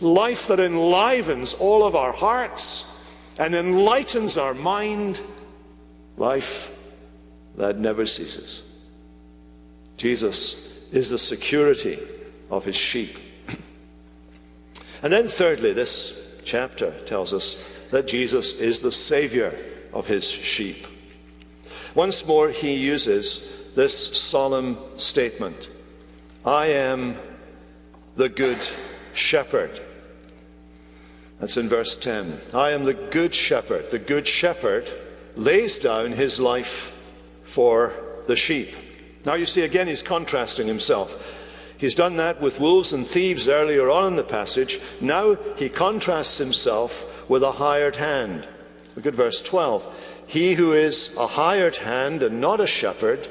life 0.00 0.46
that 0.48 0.60
enlivens 0.60 1.54
all 1.54 1.82
of 1.84 1.96
our 1.96 2.12
hearts 2.12 2.86
and 3.38 3.54
enlightens 3.54 4.36
our 4.36 4.52
mind, 4.52 5.20
life 6.18 6.76
that 7.56 7.78
never 7.78 8.04
ceases. 8.04 8.62
Jesus 9.96 10.76
is 10.92 11.08
the 11.08 11.18
security 11.18 11.98
of 12.50 12.64
his 12.64 12.76
sheep. 12.76 13.18
and 15.02 15.12
then, 15.12 15.28
thirdly, 15.28 15.72
this 15.72 16.40
chapter 16.44 16.92
tells 17.06 17.32
us 17.32 17.66
that 17.90 18.06
Jesus 18.06 18.60
is 18.60 18.80
the 18.80 18.92
Savior 18.92 19.54
of 19.92 20.06
his 20.06 20.30
sheep. 20.30 20.86
Once 21.94 22.26
more, 22.26 22.50
he 22.50 22.74
uses 22.74 23.70
this 23.74 24.18
solemn 24.18 24.76
statement 24.96 25.68
I 26.44 26.68
am 26.68 27.16
the 28.16 28.28
good 28.28 28.58
shepherd. 29.14 29.80
That's 31.38 31.56
in 31.56 31.68
verse 31.68 31.98
10. 31.98 32.38
I 32.52 32.70
am 32.70 32.84
the 32.84 32.94
good 32.94 33.34
shepherd. 33.34 33.90
The 33.90 33.98
good 33.98 34.26
shepherd 34.26 34.90
lays 35.36 35.78
down 35.78 36.12
his 36.12 36.38
life 36.38 36.96
for 37.44 37.94
the 38.26 38.36
sheep. 38.36 38.74
Now 39.24 39.34
you 39.34 39.46
see, 39.46 39.62
again, 39.62 39.86
he's 39.86 40.02
contrasting 40.02 40.66
himself. 40.66 41.39
He's 41.80 41.94
done 41.94 42.16
that 42.16 42.42
with 42.42 42.60
wolves 42.60 42.92
and 42.92 43.06
thieves 43.06 43.48
earlier 43.48 43.88
on 43.88 44.08
in 44.08 44.16
the 44.16 44.22
passage. 44.22 44.78
Now 45.00 45.36
he 45.56 45.70
contrasts 45.70 46.36
himself 46.36 47.26
with 47.26 47.42
a 47.42 47.52
hired 47.52 47.96
hand. 47.96 48.46
Look 48.94 49.06
at 49.06 49.14
verse 49.14 49.40
12. 49.40 50.24
He 50.26 50.52
who 50.52 50.74
is 50.74 51.16
a 51.16 51.26
hired 51.26 51.76
hand 51.76 52.22
and 52.22 52.38
not 52.38 52.60
a 52.60 52.66
shepherd, 52.66 53.26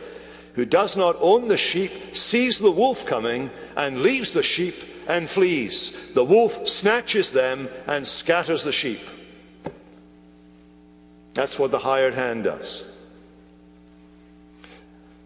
who 0.56 0.66
does 0.66 0.98
not 0.98 1.16
own 1.20 1.48
the 1.48 1.58
sheep, 1.58 2.16
sees 2.16 2.58
the 2.58 2.72
wolf 2.72 3.06
coming 3.06 3.52
and 3.78 4.02
leaves 4.02 4.32
the 4.32 4.42
sheep 4.42 4.84
and 5.08 5.30
flees. 5.30 6.12
The 6.16 6.26
wolf 6.26 6.68
snatches 6.68 7.30
them 7.30 7.70
and 7.86 8.06
scatters 8.08 8.64
the 8.64 8.72
sheep. 8.72 9.02
That's 11.36 11.60
what 11.60 11.70
the 11.70 11.78
hired 11.78 12.16
hand 12.16 12.46
does. 12.46 12.89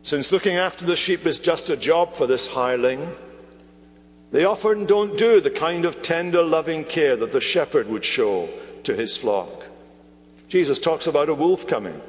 Since 0.03 0.33
looking 0.33 0.57
after 0.57 0.85
the 0.85 0.97
sheep 0.97 1.25
is 1.25 1.39
just 1.39 1.69
a 1.69 1.77
job 1.77 2.13
for 2.13 2.27
this 2.27 2.45
hireling, 2.45 3.09
they 4.33 4.43
often 4.43 4.85
don't 4.85 5.17
do 5.17 5.39
the 5.39 5.49
kind 5.49 5.85
of 5.85 6.01
tender, 6.01 6.43
loving 6.43 6.83
care 6.83 7.15
that 7.15 7.31
the 7.31 7.39
shepherd 7.39 7.87
would 7.87 8.03
show 8.03 8.49
to 8.83 8.95
his 8.95 9.15
flock. 9.15 9.65
Jesus 10.49 10.77
talks 10.77 11.07
about 11.07 11.29
a 11.29 11.33
wolf 11.33 11.65
coming. 11.67 12.01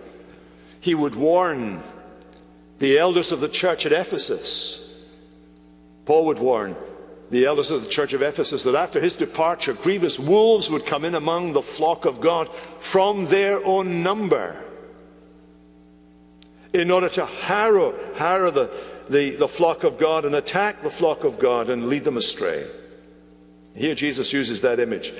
He 0.81 0.97
would 0.97 1.15
warn 1.15 1.83
the 2.81 2.99
elders 2.99 3.31
of 3.31 3.39
the 3.39 3.49
church 3.49 3.87
at 3.87 3.93
Ephesus. 3.93 5.01
Paul 6.05 6.27
would 6.27 6.41
warn 6.41 6.77
the 7.31 7.47
elders 7.47 7.71
of 7.71 7.83
the 7.83 7.89
church 7.89 8.13
of 8.13 8.23
Ephesus 8.23 8.65
that 8.65 8.75
after 8.75 9.01
his 9.01 9.15
departure, 9.15 9.73
grievous 9.73 10.19
wolves 10.19 10.69
would 10.69 10.85
come 10.85 11.05
in 11.05 11.15
among 11.15 11.53
the 11.53 11.63
flock 11.63 12.07
of 12.07 12.21
God 12.21 12.53
from 12.81 13.27
their 13.27 13.65
own 13.65 14.03
number 14.03 14.61
in 16.75 16.91
order 16.91 17.09
to 17.09 17.25
harrow, 17.25 17.95
harrow 18.17 18.51
the, 18.51 18.69
the, 19.09 19.37
the 19.37 19.49
flock 19.49 19.85
of 19.85 19.97
God 19.97 20.25
and 20.25 20.35
attack 20.35 20.83
the 20.83 20.91
flock 20.91 21.23
of 21.23 21.39
God 21.39 21.71
and 21.71 21.89
lead 21.89 22.03
them 22.03 22.17
astray. 22.17 22.67
Here 23.75 23.95
Jesus 23.95 24.33
uses 24.33 24.61
that 24.63 24.81
image. 24.81 25.13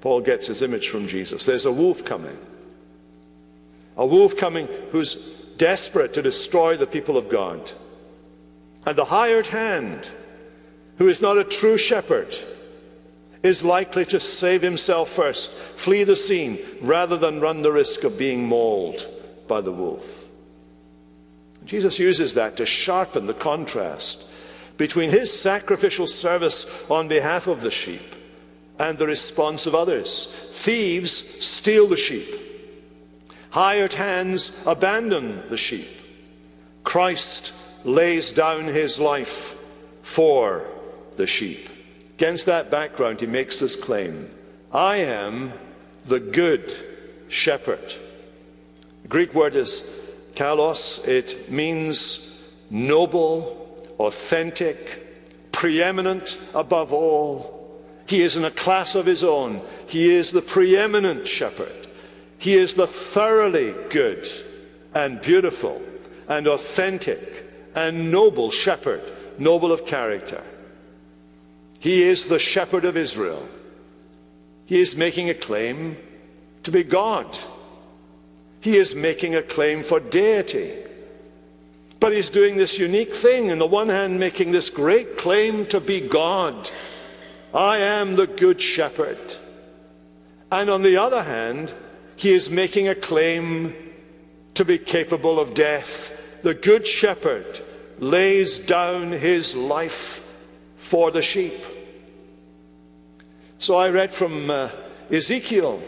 Paul 0.00 0.20
gets 0.20 0.48
his 0.48 0.60
image 0.60 0.88
from 0.88 1.06
Jesus. 1.06 1.46
There's 1.46 1.64
a 1.64 1.72
wolf 1.72 2.04
coming. 2.04 2.36
A 3.96 4.04
wolf 4.04 4.36
coming 4.36 4.68
who's 4.90 5.14
desperate 5.56 6.14
to 6.14 6.22
destroy 6.22 6.76
the 6.76 6.86
people 6.86 7.16
of 7.16 7.28
God. 7.28 7.70
And 8.84 8.96
the 8.96 9.04
hired 9.04 9.46
hand, 9.46 10.08
who 10.98 11.08
is 11.08 11.22
not 11.22 11.38
a 11.38 11.44
true 11.44 11.78
shepherd, 11.78 12.36
is 13.42 13.62
likely 13.62 14.04
to 14.06 14.18
save 14.18 14.62
himself 14.62 15.10
first, 15.10 15.52
flee 15.52 16.02
the 16.02 16.16
scene, 16.16 16.58
rather 16.80 17.16
than 17.16 17.40
run 17.40 17.62
the 17.62 17.72
risk 17.72 18.02
of 18.02 18.18
being 18.18 18.46
mauled 18.46 19.06
by 19.46 19.60
the 19.60 19.72
wolf. 19.72 20.27
Jesus 21.68 21.98
uses 21.98 22.32
that 22.34 22.56
to 22.56 22.64
sharpen 22.64 23.26
the 23.26 23.34
contrast 23.34 24.32
between 24.78 25.10
his 25.10 25.30
sacrificial 25.30 26.06
service 26.06 26.64
on 26.90 27.08
behalf 27.08 27.46
of 27.46 27.60
the 27.60 27.70
sheep 27.70 28.14
and 28.78 28.96
the 28.96 29.06
response 29.06 29.66
of 29.66 29.74
others. 29.74 30.48
Thieves 30.52 31.12
steal 31.44 31.86
the 31.86 31.98
sheep, 31.98 32.26
hired 33.50 33.92
hands 33.92 34.64
abandon 34.66 35.46
the 35.50 35.58
sheep. 35.58 35.90
Christ 36.84 37.52
lays 37.84 38.32
down 38.32 38.64
his 38.64 38.98
life 38.98 39.62
for 40.02 40.66
the 41.18 41.26
sheep. 41.26 41.68
Against 42.16 42.46
that 42.46 42.70
background, 42.70 43.20
he 43.20 43.26
makes 43.26 43.58
this 43.58 43.76
claim 43.76 44.30
I 44.72 44.96
am 44.96 45.52
the 46.06 46.20
good 46.20 46.74
shepherd. 47.28 47.92
The 49.02 49.08
Greek 49.08 49.34
word 49.34 49.54
is 49.54 49.97
Kalos, 50.38 51.04
it 51.08 51.50
means 51.50 52.32
noble, 52.70 53.84
authentic, 53.98 55.50
preeminent 55.50 56.38
above 56.54 56.92
all. 56.92 57.82
He 58.06 58.22
is 58.22 58.36
in 58.36 58.44
a 58.44 58.50
class 58.52 58.94
of 58.94 59.04
his 59.04 59.24
own. 59.24 59.60
He 59.88 60.14
is 60.14 60.30
the 60.30 60.40
preeminent 60.40 61.26
shepherd. 61.26 61.88
He 62.38 62.54
is 62.54 62.74
the 62.74 62.86
thoroughly 62.86 63.74
good 63.90 64.28
and 64.94 65.20
beautiful 65.20 65.82
and 66.28 66.46
authentic 66.46 67.18
and 67.74 68.12
noble 68.12 68.52
shepherd, 68.52 69.02
noble 69.38 69.72
of 69.72 69.86
character. 69.86 70.44
He 71.80 72.04
is 72.04 72.26
the 72.26 72.38
shepherd 72.38 72.84
of 72.84 72.96
Israel. 72.96 73.48
He 74.66 74.80
is 74.80 74.96
making 74.96 75.30
a 75.30 75.34
claim 75.34 75.96
to 76.62 76.70
be 76.70 76.84
God. 76.84 77.36
He 78.60 78.76
is 78.76 78.94
making 78.94 79.34
a 79.34 79.42
claim 79.42 79.82
for 79.82 80.00
deity. 80.00 80.72
But 82.00 82.12
he's 82.12 82.30
doing 82.30 82.56
this 82.56 82.78
unique 82.78 83.14
thing. 83.14 83.50
On 83.50 83.58
the 83.58 83.66
one 83.66 83.88
hand, 83.88 84.20
making 84.20 84.52
this 84.52 84.70
great 84.70 85.18
claim 85.18 85.66
to 85.66 85.80
be 85.80 86.00
God. 86.00 86.70
I 87.54 87.78
am 87.78 88.16
the 88.16 88.26
good 88.26 88.60
shepherd. 88.60 89.34
And 90.50 90.70
on 90.70 90.82
the 90.82 90.96
other 90.96 91.22
hand, 91.22 91.72
he 92.16 92.32
is 92.32 92.50
making 92.50 92.88
a 92.88 92.94
claim 92.94 93.74
to 94.54 94.64
be 94.64 94.78
capable 94.78 95.38
of 95.38 95.54
death. 95.54 96.22
The 96.42 96.54
good 96.54 96.86
shepherd 96.86 97.60
lays 97.98 98.58
down 98.58 99.12
his 99.12 99.54
life 99.54 100.24
for 100.76 101.10
the 101.10 101.22
sheep. 101.22 101.64
So 103.58 103.76
I 103.76 103.88
read 103.90 104.12
from 104.12 104.50
uh, 104.50 104.70
Ezekiel 105.10 105.82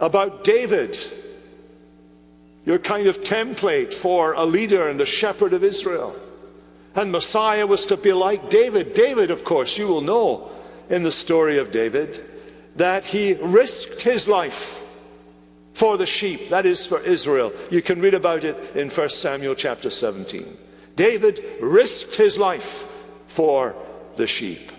about 0.00 0.42
David 0.42 0.98
your 2.68 2.78
kind 2.78 3.06
of 3.06 3.22
template 3.22 3.94
for 3.94 4.34
a 4.34 4.44
leader 4.44 4.88
and 4.88 5.00
a 5.00 5.06
shepherd 5.06 5.54
of 5.54 5.64
Israel. 5.64 6.14
And 6.94 7.10
Messiah 7.10 7.66
was 7.66 7.86
to 7.86 7.96
be 7.96 8.12
like 8.12 8.50
David. 8.50 8.92
David, 8.92 9.30
of 9.30 9.42
course, 9.42 9.78
you 9.78 9.88
will 9.88 10.02
know 10.02 10.50
in 10.90 11.02
the 11.02 11.10
story 11.10 11.56
of 11.56 11.72
David 11.72 12.22
that 12.76 13.06
he 13.06 13.32
risked 13.40 14.02
his 14.02 14.28
life 14.28 14.84
for 15.72 15.96
the 15.96 16.04
sheep, 16.04 16.50
that 16.50 16.66
is 16.66 16.84
for 16.84 17.00
Israel. 17.00 17.54
You 17.70 17.80
can 17.80 18.02
read 18.02 18.12
about 18.12 18.44
it 18.44 18.76
in 18.76 18.90
1 18.90 19.08
Samuel 19.08 19.54
chapter 19.54 19.88
17. 19.88 20.44
David 20.94 21.42
risked 21.62 22.16
his 22.16 22.36
life 22.36 22.86
for 23.28 23.74
the 24.16 24.26
sheep. 24.26 24.72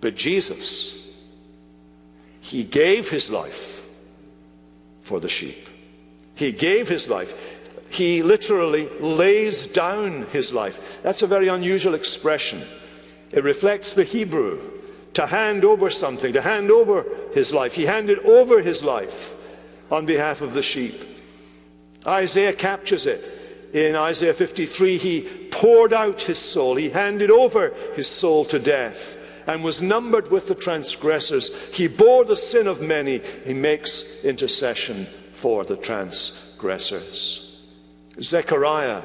But 0.00 0.16
Jesus, 0.16 1.06
he 2.40 2.64
gave 2.64 3.10
his 3.10 3.28
life 3.28 3.86
for 5.02 5.20
the 5.20 5.28
sheep. 5.28 5.66
He 6.40 6.52
gave 6.52 6.88
his 6.88 7.06
life. 7.06 7.58
He 7.90 8.22
literally 8.22 8.88
lays 8.98 9.66
down 9.66 10.22
his 10.32 10.54
life. 10.54 11.02
That's 11.02 11.20
a 11.20 11.26
very 11.26 11.48
unusual 11.48 11.92
expression. 11.92 12.62
It 13.30 13.44
reflects 13.44 13.92
the 13.92 14.04
Hebrew 14.04 14.58
to 15.12 15.26
hand 15.26 15.66
over 15.66 15.90
something, 15.90 16.32
to 16.32 16.40
hand 16.40 16.70
over 16.70 17.04
his 17.34 17.52
life. 17.52 17.74
He 17.74 17.84
handed 17.84 18.20
over 18.20 18.62
his 18.62 18.82
life 18.82 19.36
on 19.90 20.06
behalf 20.06 20.40
of 20.40 20.54
the 20.54 20.62
sheep. 20.62 20.94
Isaiah 22.06 22.54
captures 22.54 23.04
it. 23.04 23.22
In 23.74 23.94
Isaiah 23.94 24.32
53, 24.32 24.96
he 24.96 25.48
poured 25.50 25.92
out 25.92 26.22
his 26.22 26.38
soul. 26.38 26.74
He 26.76 26.88
handed 26.88 27.30
over 27.30 27.74
his 27.96 28.08
soul 28.08 28.46
to 28.46 28.58
death 28.58 29.18
and 29.46 29.62
was 29.62 29.82
numbered 29.82 30.30
with 30.30 30.48
the 30.48 30.54
transgressors. 30.54 31.54
He 31.74 31.86
bore 31.86 32.24
the 32.24 32.34
sin 32.34 32.66
of 32.66 32.80
many. 32.80 33.18
He 33.44 33.52
makes 33.52 34.24
intercession 34.24 35.06
for 35.40 35.64
the 35.64 35.76
transgressors. 35.76 37.64
Zechariah, 38.20 39.00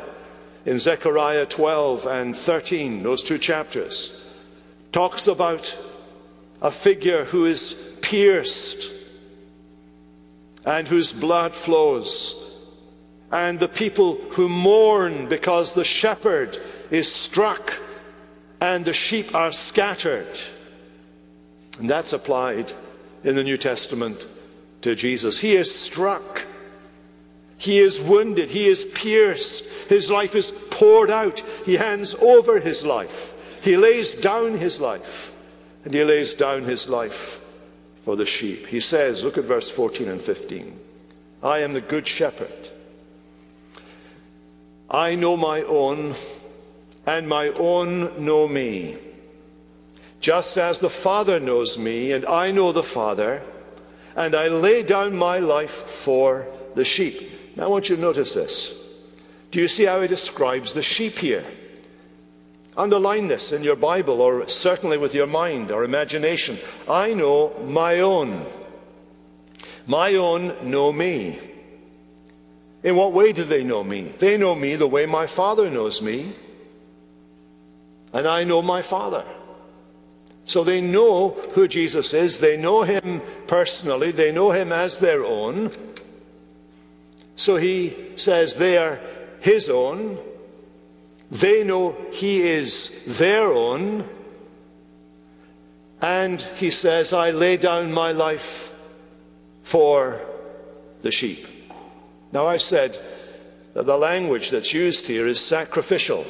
in 0.65 0.79
Zechariah 0.79 1.45
12 1.45 2.05
and 2.07 2.35
13, 2.35 3.03
those 3.03 3.23
two 3.23 3.37
chapters, 3.37 4.29
talks 4.91 5.27
about 5.27 5.77
a 6.61 6.69
figure 6.69 7.23
who 7.23 7.45
is 7.45 7.81
pierced 8.01 8.91
and 10.65 10.89
whose 10.89 11.13
blood 11.13 11.55
flows, 11.55 12.67
and 13.31 13.57
the 13.57 13.69
people 13.69 14.15
who 14.31 14.49
mourn 14.49 15.29
because 15.29 15.71
the 15.71 15.85
shepherd 15.85 16.57
is 16.91 17.09
struck 17.09 17.79
and 18.59 18.83
the 18.83 18.93
sheep 18.93 19.33
are 19.33 19.53
scattered. 19.53 20.37
And 21.79 21.89
that's 21.89 22.11
applied 22.11 22.73
in 23.23 23.35
the 23.35 23.43
New 23.43 23.57
Testament 23.57 24.27
to 24.85 24.95
Jesus. 24.95 25.39
He 25.39 25.55
is 25.55 25.73
struck, 25.73 26.45
he 27.57 27.79
is 27.79 27.99
wounded, 27.99 28.51
he 28.51 28.67
is 28.67 28.85
pierced, 28.85 29.65
his 29.89 30.11
life 30.11 30.35
is 30.35 30.51
poured 30.51 31.09
out, 31.09 31.39
he 31.65 31.73
hands 31.73 32.13
over 32.15 32.59
his 32.59 32.85
life, 32.85 33.33
he 33.63 33.77
lays 33.77 34.13
down 34.13 34.59
his 34.59 34.79
life, 34.79 35.33
and 35.83 35.93
he 35.93 36.03
lays 36.03 36.35
down 36.35 36.65
his 36.65 36.87
life 36.87 37.41
for 38.03 38.15
the 38.15 38.27
sheep. 38.27 38.67
He 38.67 38.79
says, 38.79 39.23
look 39.23 39.39
at 39.39 39.43
verse 39.45 39.71
14 39.71 40.07
and 40.07 40.21
15 40.21 40.79
I 41.41 41.59
am 41.59 41.73
the 41.73 41.81
good 41.81 42.07
shepherd. 42.07 42.69
I 44.87 45.15
know 45.15 45.35
my 45.35 45.63
own, 45.63 46.13
and 47.07 47.27
my 47.27 47.47
own 47.49 48.23
know 48.23 48.47
me. 48.47 48.97
Just 50.21 50.57
as 50.57 50.77
the 50.77 50.91
Father 50.91 51.39
knows 51.39 51.75
me, 51.75 52.11
and 52.11 52.23
I 52.25 52.51
know 52.51 52.71
the 52.71 52.83
Father, 52.83 53.43
and 54.15 54.35
I 54.35 54.47
lay 54.47 54.83
down 54.83 55.15
my 55.15 55.39
life 55.39 55.71
for 55.71 56.47
the 56.75 56.85
sheep. 56.85 57.31
Now 57.55 57.65
I 57.65 57.67
want 57.67 57.89
you 57.89 57.95
to 57.95 58.01
notice 58.01 58.33
this. 58.33 58.93
Do 59.51 59.59
you 59.59 59.67
see 59.67 59.85
how 59.85 60.01
he 60.01 60.07
describes 60.07 60.73
the 60.73 60.81
sheep 60.81 61.17
here? 61.17 61.45
Underline 62.77 63.27
this 63.27 63.51
in 63.51 63.63
your 63.63 63.77
Bible, 63.77 64.19
or 64.21 64.47
certainly 64.49 64.97
with 64.97 65.13
your 65.13 65.27
mind 65.27 65.71
or 65.71 65.85
imagination. 65.85 66.57
I 66.89 67.13
know 67.13 67.53
my 67.65 68.01
own. 68.01 68.45
My 69.87 70.15
own 70.15 70.69
know 70.69 70.91
me. 70.91 71.39
In 72.83 72.95
what 72.95 73.13
way 73.13 73.31
do 73.31 73.43
they 73.43 73.63
know 73.63 73.83
me? 73.83 74.03
They 74.17 74.37
know 74.37 74.55
me 74.55 74.75
the 74.75 74.87
way 74.87 75.05
my 75.05 75.25
Father 75.25 75.69
knows 75.69 76.01
me, 76.01 76.33
and 78.13 78.27
I 78.27 78.43
know 78.43 78.61
my 78.61 78.81
Father. 78.81 79.25
So 80.45 80.63
they 80.63 80.79
know 80.79 81.29
who 81.53 81.67
Jesus 81.67 82.13
is, 82.13 82.39
they 82.39 82.55
know 82.55 82.83
him 82.83 83.21
personally, 83.47 84.11
they 84.11 84.31
know 84.31 84.51
him 84.51 84.71
as 84.71 84.97
their 84.97 85.25
own. 85.25 85.71
So 87.35 87.57
he 87.57 87.95
says 88.15 88.55
they 88.55 88.77
are 88.77 88.99
his 89.41 89.69
own, 89.69 90.17
they 91.31 91.63
know 91.63 91.97
he 92.11 92.41
is 92.41 93.17
their 93.17 93.47
own, 93.47 94.07
and 96.01 96.41
he 96.41 96.69
says, 96.69 97.13
I 97.13 97.31
lay 97.31 97.57
down 97.57 97.91
my 97.91 98.11
life 98.11 98.77
for 99.63 100.21
the 101.01 101.11
sheep. 101.11 101.47
Now, 102.31 102.47
I 102.47 102.57
said 102.57 102.99
that 103.73 103.85
the 103.85 103.97
language 103.97 104.51
that's 104.51 104.73
used 104.73 105.07
here 105.07 105.27
is 105.27 105.39
sacrificial 105.39 106.25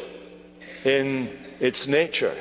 in 0.86 1.30
its 1.60 1.88
nature. 1.88 2.36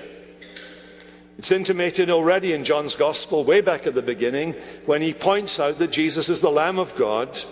It's 1.38 1.50
intimated 1.50 2.10
already 2.10 2.52
in 2.52 2.64
John's 2.64 2.94
Gospel, 2.94 3.44
way 3.44 3.60
back 3.60 3.86
at 3.86 3.94
the 3.94 4.02
beginning, 4.02 4.54
when 4.86 5.02
he 5.02 5.12
points 5.12 5.58
out 5.58 5.78
that 5.78 5.90
Jesus 5.90 6.28
is 6.28 6.40
the 6.40 6.50
Lamb 6.50 6.78
of 6.78 6.94
God 6.96 7.42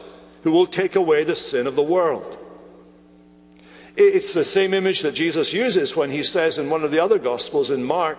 who 0.43 0.53
will 0.53 0.67
take 0.67 0.97
away 0.97 1.25
the 1.25 1.37
sin 1.37 1.67
of 1.67 1.77
the 1.77 1.83
world. 1.83 2.39
It's 3.97 4.33
the 4.33 4.45
same 4.45 4.73
image 4.73 5.03
that 5.03 5.15
Jesus 5.15 5.53
uses 5.53 5.97
when 5.97 6.11
he 6.11 6.23
says 6.23 6.59
in 6.59 6.71
one 6.71 6.83
of 6.83 6.91
the 6.91 7.03
other 7.03 7.19
Gospels, 7.19 7.71
in 7.71 7.85
Mark, 7.85 8.19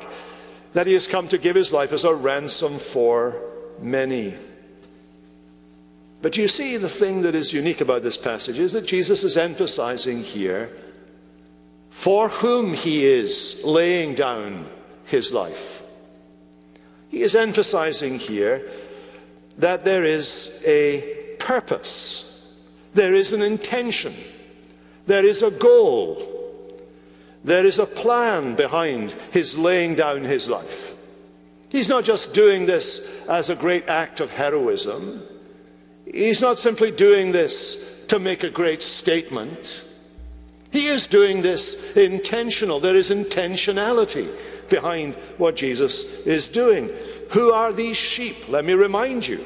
that 0.74 0.88
he 0.88 0.94
has 0.94 1.08
come 1.08 1.28
to 1.30 1.38
give 1.38 1.56
his 1.56 1.72
life 1.72 1.94
as 1.94 2.04
a 2.04 2.14
ransom 2.14 2.78
for 2.78 3.42
many. 3.80 4.36
But 6.22 6.38
you 6.38 6.48
see, 6.48 6.78
the 6.78 6.90
thing 6.90 7.24
that 7.24 7.36
is 7.36 7.54
unique 7.54 7.82
about 7.82 8.04
this 8.04 8.18
passage 8.18 8.60
is 8.60 8.74
that 8.74 8.86
Jesus 8.86 9.24
is 9.24 9.36
emphasizing 9.36 10.24
here 10.24 10.70
for 11.90 12.30
whom 12.30 12.74
he 12.74 13.06
is 13.06 13.62
laying 13.66 14.16
down 14.16 14.68
his 15.14 15.32
life. 15.32 15.84
He 17.10 17.22
is 17.22 17.36
emphasizing 17.36 18.18
here 18.18 18.68
that 19.60 19.84
there 19.84 20.04
is 20.04 20.60
a 20.66 21.36
purpose, 21.38 22.44
there 22.96 23.14
is 23.14 23.32
an 23.32 23.44
intention, 23.44 24.16
there 25.06 25.24
is 25.24 25.44
a 25.44 25.52
goal, 25.52 26.18
there 27.44 27.64
is 27.64 27.78
a 27.78 27.86
plan 27.86 28.56
behind 28.56 29.12
his 29.32 29.56
laying 29.56 29.94
down 29.94 30.24
his 30.24 30.50
life. 30.50 30.96
He's 31.70 31.90
not 31.90 32.06
just 32.06 32.34
doing 32.34 32.66
this 32.66 33.24
as 33.30 33.52
a 33.52 33.56
great 33.56 33.88
act 33.88 34.20
of 34.20 34.32
heroism. 34.32 35.22
He's 36.06 36.42
not 36.42 36.58
simply 36.58 36.90
doing 36.90 37.32
this 37.32 38.06
to 38.08 38.18
make 38.18 38.44
a 38.44 38.50
great 38.50 38.82
statement. 38.82 39.88
He 40.72 40.88
is 40.88 41.06
doing 41.06 41.44
this 41.44 41.96
intentional. 41.96 42.80
There 42.80 42.96
is 42.96 43.12
intentionality 43.12 44.28
behind 44.74 45.14
what 45.38 45.56
Jesus 45.56 46.26
is 46.26 46.48
doing. 46.48 46.90
Who 47.32 47.52
are 47.52 47.72
these 47.72 47.98
sheep? 47.98 48.50
Let 48.50 48.66
me 48.66 48.74
remind 48.74 49.28
you. 49.28 49.40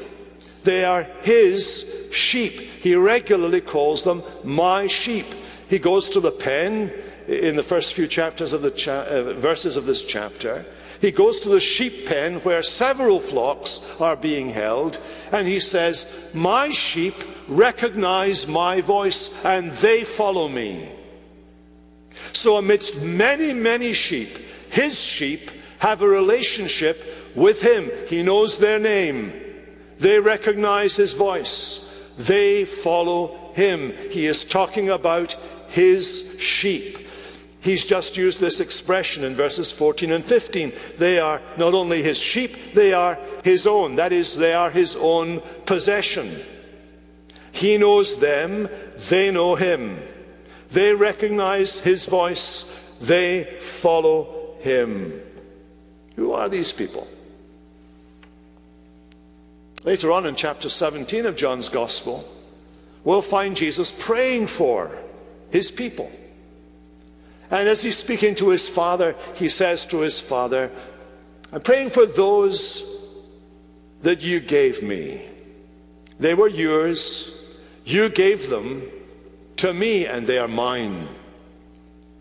They 0.64 0.84
are 0.84 1.04
his 1.22 2.10
sheep. 2.12 2.60
He 2.60 2.96
regularly 2.96 3.62
calls 3.62 4.04
them 4.04 4.24
my 4.44 4.88
sheep. 4.88 5.28
He 5.70 5.80
goes 5.80 6.10
to 6.10 6.20
the 6.20 6.32
pen 6.32 6.94
in 7.28 7.56
the 7.56 7.64
first 7.64 7.94
few 7.94 8.08
chapters 8.08 8.54
of 8.54 8.62
the 8.62 8.72
cha- 8.72 9.04
uh, 9.04 9.34
verses 9.34 9.76
of 9.76 9.86
this 9.86 10.04
chapter 10.04 10.66
he 11.00 11.12
goes 11.12 11.40
to 11.42 11.50
the 11.50 11.60
sheep 11.60 12.08
pen 12.08 12.36
where 12.40 12.64
several 12.64 13.20
flocks 13.20 13.86
are 14.00 14.16
being 14.16 14.50
held, 14.50 15.00
and 15.32 15.48
he 15.48 15.60
says, 15.60 16.06
My 16.34 16.70
sheep 16.72 17.16
recognize 17.48 18.48
my 18.48 18.82
voice, 18.82 19.44
and 19.46 19.72
they 19.74 20.04
follow 20.04 20.48
me. 20.48 20.90
So, 22.34 22.58
amidst 22.58 23.02
many, 23.02 23.54
many 23.54 23.94
sheep, 23.94 24.40
his 24.78 25.00
sheep 25.00 25.50
have 25.80 26.04
a 26.04 26.08
relationship 26.08 27.04
with 27.34 27.64
him. 27.64 27.90
He 28.08 28.22
knows 28.22 28.60
their 28.60 28.78
name, 28.78 29.34
they 29.98 30.20
recognize 30.20 30.96
his 30.96 31.14
voice, 31.14 31.92
they 32.16 32.64
follow 32.64 33.52
him. 33.56 33.92
He 34.12 34.28
is 34.28 34.44
talking 34.44 34.92
about 34.92 35.34
his 35.70 36.40
sheep. 36.40 37.00
He's 37.60 37.86
just 37.86 38.18
used 38.18 38.40
this 38.40 38.60
expression 38.60 39.24
in 39.24 39.36
verses 39.36 39.72
14 39.72 40.12
and 40.12 40.24
15. 40.24 40.72
They 41.00 41.20
are 41.20 41.42
not 41.58 41.74
only 41.74 42.04
his 42.04 42.20
sheep, 42.20 42.76
they 42.76 42.94
are 42.94 43.18
his 43.44 43.66
own. 43.66 43.96
That 43.96 44.14
is, 44.14 44.36
they 44.36 44.54
are 44.54 44.70
his 44.70 44.96
own 44.96 45.42
possession. 45.66 46.40
He 47.52 47.80
knows 47.80 48.20
them, 48.20 48.70
they 49.10 49.32
know 49.32 49.56
him. 49.56 50.00
They 50.70 50.94
recognize 50.94 51.78
his 51.78 52.06
voice, 52.06 52.64
they 53.02 53.44
follow 53.60 54.37
him. 54.60 55.22
Who 56.16 56.34
are 56.34 56.50
these 56.50 56.72
people? 56.72 57.08
Later 59.84 60.12
on 60.12 60.26
in 60.26 60.36
chapter 60.36 60.70
17 60.70 61.26
of 61.26 61.36
John's 61.36 61.70
Gospel, 61.70 62.28
we'll 63.04 63.22
find 63.22 63.56
Jesus 63.56 63.92
praying 63.92 64.48
for 64.48 64.92
his 65.52 65.72
people. 65.72 66.12
And 67.50 67.70
as 67.70 67.82
he's 67.82 67.98
speaking 67.98 68.36
to 68.36 68.50
his 68.50 68.68
father, 68.68 69.16
he 69.36 69.48
says 69.48 69.86
to 69.86 70.00
his 70.00 70.20
father, 70.20 70.70
I'm 71.54 71.62
praying 71.62 71.92
for 71.92 72.06
those 72.06 72.84
that 74.02 74.22
you 74.22 74.40
gave 74.40 74.84
me. 74.84 75.22
They 76.20 76.34
were 76.34 76.50
yours. 76.50 77.34
You 77.86 78.10
gave 78.10 78.50
them 78.50 78.84
to 79.58 79.74
me, 79.74 80.06
and 80.06 80.28
they 80.28 80.38
are 80.38 80.48
mine. 80.48 81.08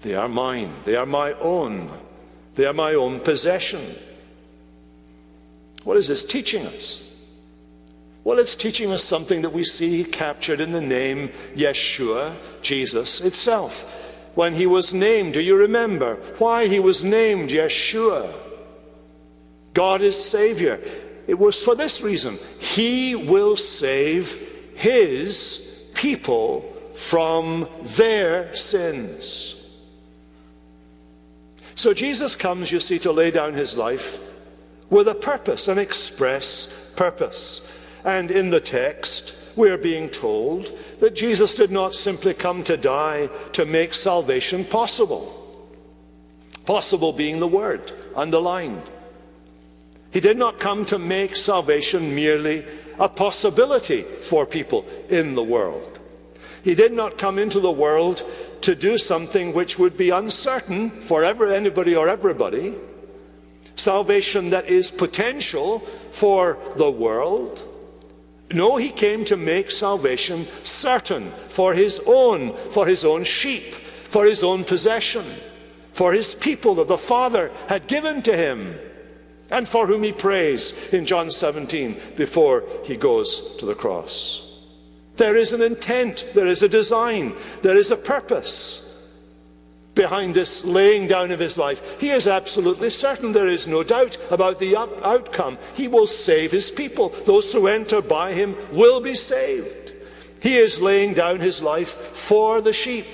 They 0.02 0.14
are 0.14 0.28
mine. 0.28 0.72
They 0.84 0.94
are 0.94 1.06
my 1.06 1.32
own. 1.34 1.90
They 2.56 2.66
are 2.66 2.74
my 2.74 2.94
own 2.94 3.20
possession. 3.20 3.94
What 5.84 5.96
is 5.96 6.08
this 6.08 6.24
teaching 6.24 6.66
us? 6.66 7.14
Well, 8.24 8.40
it's 8.40 8.56
teaching 8.56 8.90
us 8.90 9.04
something 9.04 9.42
that 9.42 9.52
we 9.52 9.62
see 9.62 10.02
captured 10.02 10.60
in 10.60 10.72
the 10.72 10.80
name 10.80 11.30
Yeshua, 11.54 12.34
Jesus 12.60 13.20
itself 13.20 13.92
when 14.34 14.52
he 14.52 14.66
was 14.66 14.92
named. 14.92 15.34
Do 15.34 15.40
you 15.40 15.56
remember 15.56 16.16
why 16.38 16.66
he 16.66 16.80
was 16.80 17.04
named 17.04 17.50
Yeshua? 17.50 18.32
God 19.74 20.02
is 20.02 20.22
Savior. 20.22 20.80
It 21.26 21.38
was 21.38 21.62
for 21.62 21.74
this 21.74 22.00
reason. 22.00 22.38
He 22.58 23.14
will 23.14 23.56
save 23.56 24.32
his 24.74 25.82
people 25.94 26.62
from 26.94 27.68
their 27.82 28.54
sins. 28.56 29.55
So 31.76 31.92
Jesus 31.92 32.34
comes, 32.34 32.72
you 32.72 32.80
see, 32.80 32.98
to 33.00 33.12
lay 33.12 33.30
down 33.30 33.52
his 33.52 33.76
life 33.76 34.18
with 34.88 35.08
a 35.08 35.14
purpose, 35.14 35.68
an 35.68 35.78
express 35.78 36.90
purpose. 36.96 37.62
And 38.02 38.30
in 38.30 38.48
the 38.48 38.60
text, 38.60 39.34
we're 39.56 39.78
being 39.78 40.08
told 40.08 40.70
that 41.00 41.14
Jesus 41.14 41.54
did 41.54 41.70
not 41.70 41.94
simply 41.94 42.32
come 42.32 42.64
to 42.64 42.78
die 42.78 43.28
to 43.52 43.66
make 43.66 43.92
salvation 43.92 44.64
possible. 44.64 45.32
Possible 46.64 47.12
being 47.12 47.40
the 47.40 47.46
word, 47.46 47.92
underlined. 48.16 48.82
He 50.12 50.20
did 50.20 50.38
not 50.38 50.58
come 50.58 50.86
to 50.86 50.98
make 50.98 51.36
salvation 51.36 52.14
merely 52.14 52.64
a 52.98 53.08
possibility 53.08 54.00
for 54.00 54.46
people 54.46 54.86
in 55.10 55.34
the 55.34 55.42
world. 55.42 55.98
He 56.64 56.74
did 56.74 56.92
not 56.92 57.18
come 57.18 57.38
into 57.38 57.60
the 57.60 57.70
world 57.70 58.22
to 58.66 58.74
do 58.74 58.98
something 58.98 59.54
which 59.54 59.78
would 59.78 59.96
be 59.96 60.10
uncertain 60.10 60.90
for 60.90 61.22
ever, 61.22 61.46
anybody 61.46 61.94
or 61.94 62.08
everybody. 62.08 62.74
Salvation 63.76 64.50
that 64.50 64.66
is 64.66 64.90
potential 64.90 65.78
for 66.10 66.58
the 66.74 66.90
world. 66.90 67.62
No, 68.52 68.76
he 68.76 68.90
came 68.90 69.24
to 69.26 69.36
make 69.36 69.70
salvation 69.70 70.48
certain 70.64 71.30
for 71.46 71.74
his 71.74 72.00
own, 72.08 72.56
for 72.72 72.88
his 72.88 73.04
own 73.04 73.22
sheep, 73.22 73.72
for 74.10 74.24
his 74.24 74.42
own 74.42 74.64
possession, 74.64 75.26
for 75.92 76.12
his 76.12 76.34
people 76.34 76.74
that 76.74 76.88
the 76.88 76.98
Father 76.98 77.52
had 77.68 77.86
given 77.86 78.20
to 78.22 78.36
him 78.36 78.74
and 79.48 79.68
for 79.68 79.86
whom 79.86 80.02
he 80.02 80.10
prays 80.10 80.92
in 80.92 81.06
John 81.06 81.30
17 81.30 81.96
before 82.16 82.64
he 82.82 82.96
goes 82.96 83.54
to 83.58 83.64
the 83.64 83.76
cross. 83.76 84.45
There 85.16 85.36
is 85.36 85.52
an 85.52 85.62
intent, 85.62 86.26
there 86.34 86.46
is 86.46 86.62
a 86.62 86.68
design, 86.68 87.34
there 87.62 87.76
is 87.76 87.90
a 87.90 87.96
purpose 87.96 88.82
behind 89.94 90.34
this 90.34 90.64
laying 90.64 91.08
down 91.08 91.32
of 91.32 91.40
his 91.40 91.56
life. 91.56 91.98
He 91.98 92.10
is 92.10 92.28
absolutely 92.28 92.90
certain, 92.90 93.32
there 93.32 93.48
is 93.48 93.66
no 93.66 93.82
doubt 93.82 94.18
about 94.30 94.60
the 94.60 94.76
outcome. 94.76 95.58
He 95.74 95.88
will 95.88 96.06
save 96.06 96.52
his 96.52 96.70
people. 96.70 97.08
Those 97.24 97.52
who 97.52 97.66
enter 97.66 98.02
by 98.02 98.34
him 98.34 98.54
will 98.70 99.00
be 99.00 99.16
saved. 99.16 99.92
He 100.40 100.56
is 100.58 100.80
laying 100.80 101.14
down 101.14 101.40
his 101.40 101.62
life 101.62 101.90
for 102.14 102.60
the 102.60 102.74
sheep. 102.74 103.06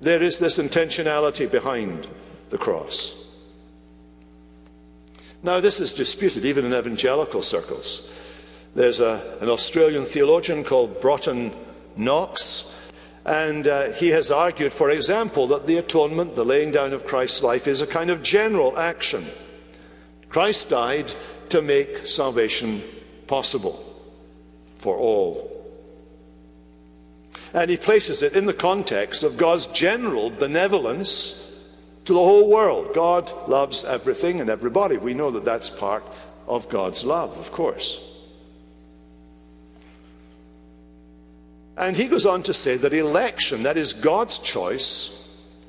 There 0.00 0.22
is 0.22 0.38
this 0.40 0.58
intentionality 0.58 1.48
behind 1.48 2.08
the 2.50 2.58
cross. 2.58 3.18
Now, 5.44 5.60
this 5.60 5.80
is 5.80 5.92
disputed 5.92 6.44
even 6.44 6.64
in 6.64 6.74
evangelical 6.74 7.42
circles. 7.42 8.08
There's 8.74 9.00
a, 9.00 9.36
an 9.40 9.50
Australian 9.50 10.04
theologian 10.04 10.64
called 10.64 11.00
Broughton 11.00 11.52
Knox, 11.96 12.72
and 13.24 13.68
uh, 13.68 13.92
he 13.92 14.08
has 14.08 14.30
argued, 14.30 14.72
for 14.72 14.90
example, 14.90 15.46
that 15.48 15.66
the 15.66 15.76
atonement, 15.76 16.34
the 16.34 16.44
laying 16.44 16.72
down 16.72 16.92
of 16.92 17.06
Christ's 17.06 17.42
life, 17.42 17.68
is 17.68 17.82
a 17.82 17.86
kind 17.86 18.10
of 18.10 18.22
general 18.22 18.76
action. 18.78 19.26
Christ 20.28 20.70
died 20.70 21.12
to 21.50 21.60
make 21.60 22.06
salvation 22.06 22.82
possible 23.26 23.84
for 24.78 24.96
all. 24.96 25.50
And 27.54 27.70
he 27.70 27.76
places 27.76 28.22
it 28.22 28.34
in 28.34 28.46
the 28.46 28.54
context 28.54 29.22
of 29.22 29.36
God's 29.36 29.66
general 29.66 30.30
benevolence 30.30 31.38
to 32.06 32.14
the 32.14 32.18
whole 32.18 32.50
world. 32.50 32.94
God 32.94 33.30
loves 33.46 33.84
everything 33.84 34.40
and 34.40 34.48
everybody. 34.48 34.96
We 34.96 35.12
know 35.12 35.30
that 35.32 35.44
that's 35.44 35.68
part 35.68 36.04
of 36.48 36.70
God's 36.70 37.04
love, 37.04 37.36
of 37.38 37.52
course. 37.52 38.11
And 41.76 41.96
he 41.96 42.06
goes 42.08 42.26
on 42.26 42.42
to 42.44 42.54
say 42.54 42.76
that 42.76 42.92
election, 42.92 43.62
that 43.62 43.76
is 43.76 43.92
God's 43.92 44.38
choice, 44.38 45.18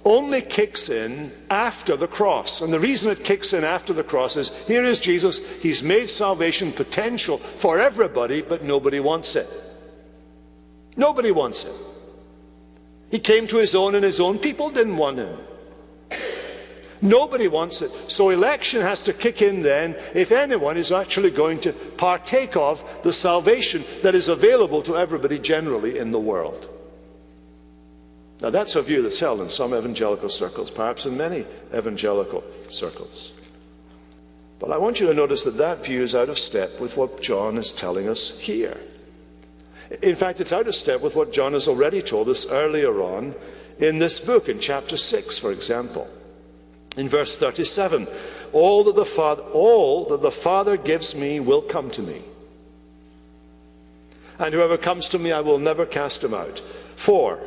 only 0.06 0.42
kicks 0.42 0.90
in 0.90 1.32
after 1.50 1.96
the 1.96 2.08
cross. 2.08 2.62
And 2.62 2.74
the 2.74 2.80
reason 2.80 3.10
it 3.10 3.24
kicks 3.24 3.54
in 3.54 3.64
after 3.64 3.94
the 3.94 4.04
cross 4.04 4.36
is 4.36 4.50
here 4.68 4.84
is 4.84 5.00
Jesus. 5.00 5.62
He's 5.62 5.82
made 5.82 6.10
salvation 6.10 6.74
potential 6.74 7.38
for 7.38 7.80
everybody, 7.80 8.42
but 8.42 8.64
nobody 8.64 9.00
wants 9.00 9.36
it. 9.36 9.48
Nobody 10.98 11.32
wants 11.32 11.66
it. 11.66 11.74
He 13.12 13.20
came 13.20 13.48
to 13.48 13.58
his 13.58 13.76
own, 13.76 13.96
and 13.96 14.04
his 14.04 14.20
own 14.20 14.40
people 14.40 14.70
didn't 14.70 14.98
want 14.98 15.20
him. 15.20 15.38
Nobody 17.04 17.50
wants 17.50 17.82
it. 17.82 17.92
So 18.10 18.30
election 18.30 18.80
has 18.80 19.02
to 19.02 19.14
kick 19.14 19.42
in 19.42 19.62
then 19.62 19.98
if 20.16 20.32
anyone 20.32 20.78
is 20.78 20.90
actually 20.90 21.32
going 21.32 21.60
to 21.62 21.74
partake 21.74 22.56
of 22.56 22.82
the 23.04 23.12
salvation 23.12 23.84
that 24.04 24.16
is 24.16 24.30
available 24.30 24.82
to 24.84 24.96
everybody 24.98 25.38
generally 25.38 26.00
in 26.00 26.12
the 26.12 26.20
world. 26.20 26.70
Now, 28.40 28.52
that's 28.52 28.78
a 28.78 28.82
view 28.82 29.02
that's 29.02 29.20
held 29.20 29.42
in 29.42 29.50
some 29.50 29.74
evangelical 29.74 30.30
circles, 30.30 30.72
perhaps 30.72 31.06
in 31.06 31.18
many 31.18 31.46
evangelical 31.74 32.42
circles. 32.70 33.34
But 34.60 34.72
I 34.72 34.78
want 34.78 35.02
you 35.02 35.08
to 35.08 35.14
notice 35.14 35.44
that 35.44 35.58
that 35.58 35.86
view 35.86 36.04
is 36.04 36.16
out 36.16 36.30
of 36.30 36.40
step 36.40 36.80
with 36.80 36.96
what 36.96 37.22
John 37.22 37.58
is 37.58 37.74
telling 37.74 38.08
us 38.08 38.40
here. 38.40 38.78
In 40.02 40.16
fact, 40.16 40.40
it's 40.40 40.54
out 40.54 40.68
of 40.68 40.76
step 40.76 41.02
with 41.02 41.18
what 41.18 41.34
John 41.34 41.52
has 41.52 41.68
already 41.68 42.02
told 42.02 42.30
us 42.30 42.50
earlier 42.50 43.02
on 43.02 43.36
in 43.80 44.00
this 44.00 44.22
book, 44.22 44.48
in 44.48 44.60
chapter 44.60 44.96
6, 44.96 45.38
for 45.38 45.52
example. 45.52 46.10
In 46.96 47.10
verse 47.10 47.36
37, 47.36 48.08
all 48.52 48.84
that 48.84 48.96
the 48.96 49.06
Father, 49.06 49.42
all 49.54 50.06
that 50.06 50.22
the 50.22 50.32
Father 50.32 50.78
gives 50.78 51.16
me 51.16 51.40
will 51.40 51.62
come 51.62 51.90
to 51.92 52.02
me. 52.02 52.22
And 54.40 54.54
whoever 54.54 54.78
comes 54.78 55.10
to 55.10 55.20
me, 55.20 55.32
I 55.32 55.42
will 55.42 55.60
never 55.60 55.86
cast 55.86 56.24
him 56.24 56.34
out. 56.34 56.60
For 56.96 57.40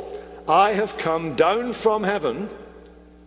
I 0.49 0.73
have 0.73 0.99
come 0.99 1.35
down 1.35 1.73
from 1.73 2.03
heaven, 2.03 2.49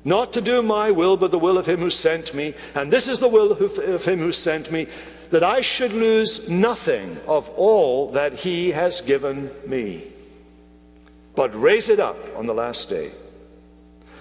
not 0.04 0.34
to 0.34 0.42
do 0.42 0.62
my 0.62 0.92
will, 0.92 1.18
but 1.18 1.32
the 1.32 1.40
will 1.40 1.58
of 1.58 1.66
him 1.66 1.80
who 1.80 1.90
sent 1.90 2.34
me. 2.34 2.54
And 2.76 2.92
this 2.92 3.08
is 3.08 3.20
the 3.20 3.28
will 3.28 3.52
of 3.52 4.06
him 4.06 4.20
who 4.20 4.32
sent 4.32 4.72
me, 4.72 4.88
that 5.32 5.44
I 5.44 5.62
should 5.62 5.94
lose 5.94 6.50
nothing 6.50 7.18
of 7.28 7.50
all 7.50 8.12
that 8.12 8.34
he 8.34 8.72
has 8.72 9.02
given 9.02 9.52
me, 9.68 10.08
but 11.36 11.54
raise 11.60 11.88
it 11.88 12.00
up 12.00 12.18
on 12.36 12.46
the 12.46 12.54
last 12.54 12.90
day. 12.90 13.12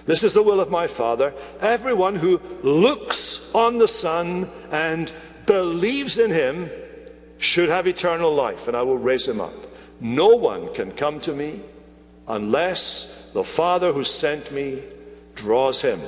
This 0.09 0.23
is 0.23 0.33
the 0.33 0.41
will 0.41 0.59
of 0.59 0.71
my 0.71 0.87
Father. 0.87 1.35
Everyone 1.61 2.15
who 2.15 2.41
looks 2.63 3.53
on 3.53 3.77
the 3.77 3.87
Son 3.87 4.49
and 4.71 5.11
believes 5.45 6.17
in 6.17 6.31
him 6.31 6.71
should 7.37 7.69
have 7.69 7.85
eternal 7.85 8.33
life, 8.33 8.67
and 8.67 8.75
I 8.75 8.81
will 8.81 8.97
raise 8.97 9.27
him 9.27 9.39
up. 9.39 9.53
No 9.99 10.29
one 10.29 10.73
can 10.73 10.93
come 10.93 11.19
to 11.19 11.33
me 11.35 11.59
unless 12.27 13.29
the 13.33 13.43
Father 13.43 13.93
who 13.93 14.03
sent 14.03 14.51
me 14.51 14.81
draws 15.35 15.79
him. 15.79 16.01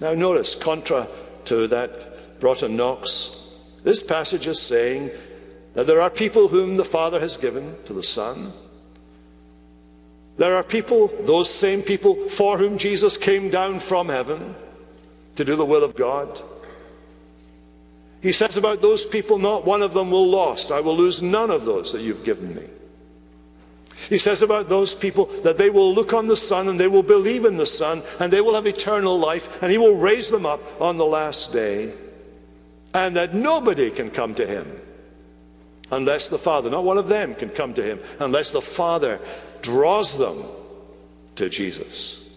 Now, 0.00 0.12
notice, 0.12 0.54
contra 0.54 1.08
to 1.46 1.66
that 1.68 2.38
Broughton 2.40 2.76
Knox, 2.76 3.54
this 3.82 4.02
passage 4.02 4.46
is 4.46 4.60
saying 4.60 5.10
that 5.72 5.86
there 5.86 6.02
are 6.02 6.10
people 6.10 6.48
whom 6.48 6.76
the 6.76 6.84
Father 6.84 7.20
has 7.20 7.38
given 7.38 7.74
to 7.86 7.94
the 7.94 8.02
Son 8.02 8.52
there 10.38 10.56
are 10.56 10.62
people, 10.62 11.08
those 11.22 11.52
same 11.52 11.82
people, 11.82 12.28
for 12.28 12.58
whom 12.58 12.78
Jesus 12.78 13.16
came 13.16 13.50
down 13.50 13.80
from 13.80 14.08
heaven 14.08 14.54
to 15.36 15.44
do 15.44 15.56
the 15.56 15.64
will 15.64 15.82
of 15.82 15.96
God. 15.96 16.40
He 18.20 18.32
says 18.32 18.56
about 18.56 18.82
those 18.82 19.04
people, 19.04 19.38
not 19.38 19.64
one 19.64 19.82
of 19.82 19.94
them 19.94 20.10
will 20.10 20.28
lost. 20.28 20.72
I 20.72 20.80
will 20.80 20.96
lose 20.96 21.22
none 21.22 21.50
of 21.50 21.64
those 21.64 21.92
that 21.92 22.02
you've 22.02 22.24
given 22.24 22.54
me. 22.54 22.64
He 24.08 24.18
says 24.18 24.42
about 24.42 24.68
those 24.68 24.94
people 24.94 25.26
that 25.42 25.58
they 25.58 25.70
will 25.70 25.92
look 25.92 26.12
on 26.12 26.26
the 26.26 26.36
Son 26.36 26.68
and 26.68 26.78
they 26.78 26.88
will 26.88 27.02
believe 27.02 27.44
in 27.44 27.56
the 27.56 27.66
Son 27.66 28.02
and 28.20 28.32
they 28.32 28.40
will 28.40 28.54
have 28.54 28.66
eternal 28.66 29.18
life 29.18 29.62
and 29.62 29.70
He 29.70 29.78
will 29.78 29.96
raise 29.96 30.28
them 30.28 30.46
up 30.46 30.60
on 30.80 30.96
the 30.96 31.06
last 31.06 31.52
day. 31.52 31.92
And 32.94 33.16
that 33.16 33.34
nobody 33.34 33.90
can 33.90 34.10
come 34.10 34.34
to 34.34 34.46
Him 34.46 34.80
unless 35.90 36.28
the 36.28 36.38
Father, 36.38 36.70
not 36.70 36.84
one 36.84 36.98
of 36.98 37.08
them 37.08 37.34
can 37.34 37.50
come 37.50 37.74
to 37.74 37.82
Him 37.82 38.00
unless 38.20 38.50
the 38.50 38.62
Father 38.62 39.20
draws 39.62 40.18
them 40.18 40.42
to 41.36 41.48
Jesus. 41.48 42.28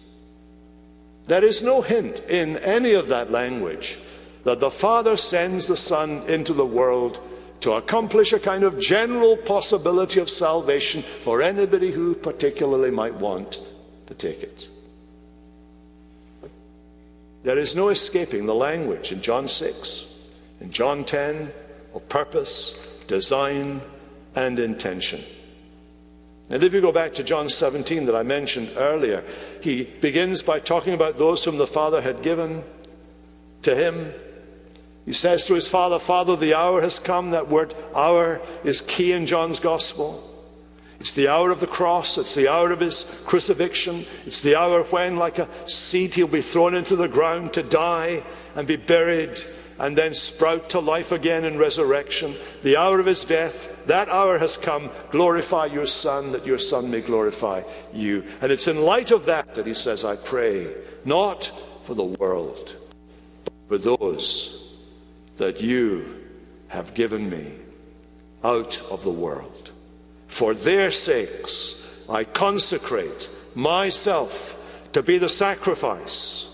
There 1.26 1.44
is 1.44 1.62
no 1.62 1.82
hint 1.82 2.20
in 2.28 2.56
any 2.58 2.94
of 2.94 3.08
that 3.08 3.30
language 3.30 3.98
that 4.44 4.60
the 4.60 4.70
Father 4.70 5.16
sends 5.16 5.66
the 5.66 5.76
Son 5.76 6.22
into 6.26 6.52
the 6.52 6.66
world 6.66 7.18
to 7.60 7.72
accomplish 7.72 8.32
a 8.32 8.40
kind 8.40 8.64
of 8.64 8.80
general 8.80 9.36
possibility 9.36 10.18
of 10.18 10.30
salvation 10.30 11.02
for 11.20 11.42
anybody 11.42 11.92
who 11.92 12.14
particularly 12.14 12.90
might 12.90 13.14
want 13.14 13.62
to 14.06 14.14
take 14.14 14.42
it. 14.42 14.68
There 17.42 17.58
is 17.58 17.76
no 17.76 17.88
escaping 17.88 18.46
the 18.46 18.54
language 18.54 19.12
in 19.12 19.22
John 19.22 19.48
6, 19.48 20.06
in 20.60 20.70
John 20.70 21.04
10, 21.04 21.52
of 21.94 22.08
purpose, 22.08 22.86
design, 23.06 23.80
and 24.34 24.58
intention. 24.58 25.20
And 26.50 26.64
if 26.64 26.74
you 26.74 26.80
go 26.80 26.90
back 26.90 27.14
to 27.14 27.22
John 27.22 27.48
17 27.48 28.06
that 28.06 28.16
I 28.16 28.24
mentioned 28.24 28.72
earlier, 28.76 29.24
he 29.60 29.84
begins 29.84 30.42
by 30.42 30.58
talking 30.58 30.94
about 30.94 31.16
those 31.16 31.44
whom 31.44 31.58
the 31.58 31.66
Father 31.66 32.02
had 32.02 32.22
given 32.22 32.64
to 33.62 33.76
him. 33.76 34.12
He 35.06 35.12
says 35.12 35.44
to 35.44 35.54
his 35.54 35.68
Father, 35.68 36.00
Father, 36.00 36.34
the 36.34 36.54
hour 36.54 36.82
has 36.82 36.98
come. 36.98 37.30
That 37.30 37.48
word 37.48 37.72
hour 37.94 38.40
is 38.64 38.80
key 38.80 39.12
in 39.12 39.26
John's 39.26 39.60
Gospel. 39.60 40.26
It's 40.98 41.12
the 41.12 41.28
hour 41.28 41.50
of 41.50 41.60
the 41.60 41.66
cross. 41.68 42.18
It's 42.18 42.34
the 42.34 42.48
hour 42.48 42.72
of 42.72 42.80
his 42.80 43.22
crucifixion. 43.26 44.04
It's 44.26 44.42
the 44.42 44.56
hour 44.56 44.82
when, 44.82 45.16
like 45.16 45.38
a 45.38 45.48
seed, 45.68 46.14
he'll 46.14 46.26
be 46.26 46.42
thrown 46.42 46.74
into 46.74 46.96
the 46.96 47.08
ground 47.08 47.52
to 47.54 47.62
die 47.62 48.22
and 48.56 48.66
be 48.66 48.76
buried 48.76 49.40
and 49.78 49.96
then 49.96 50.12
sprout 50.12 50.68
to 50.70 50.78
life 50.78 51.10
again 51.10 51.44
in 51.46 51.56
resurrection. 51.56 52.34
The 52.62 52.76
hour 52.76 53.00
of 53.00 53.06
his 53.06 53.24
death, 53.24 53.79
that 53.90 54.08
hour 54.08 54.38
has 54.38 54.56
come. 54.56 54.90
Glorify 55.10 55.66
your 55.66 55.86
Son, 55.86 56.32
that 56.32 56.46
your 56.46 56.58
Son 56.58 56.90
may 56.90 57.00
glorify 57.00 57.62
you. 57.92 58.24
And 58.40 58.50
it's 58.50 58.68
in 58.68 58.82
light 58.82 59.10
of 59.10 59.26
that 59.26 59.54
that 59.54 59.66
he 59.66 59.74
says, 59.74 60.04
I 60.04 60.16
pray, 60.16 60.72
not 61.04 61.44
for 61.84 61.94
the 61.94 62.04
world, 62.04 62.76
but 63.44 63.52
for 63.68 63.78
those 63.78 64.78
that 65.36 65.60
you 65.60 66.24
have 66.68 66.94
given 66.94 67.28
me 67.28 67.52
out 68.44 68.80
of 68.90 69.02
the 69.02 69.10
world. 69.10 69.70
For 70.28 70.54
their 70.54 70.90
sakes, 70.90 72.04
I 72.08 72.24
consecrate 72.24 73.28
myself 73.54 74.56
to 74.92 75.02
be 75.02 75.18
the 75.18 75.28
sacrifice 75.28 76.50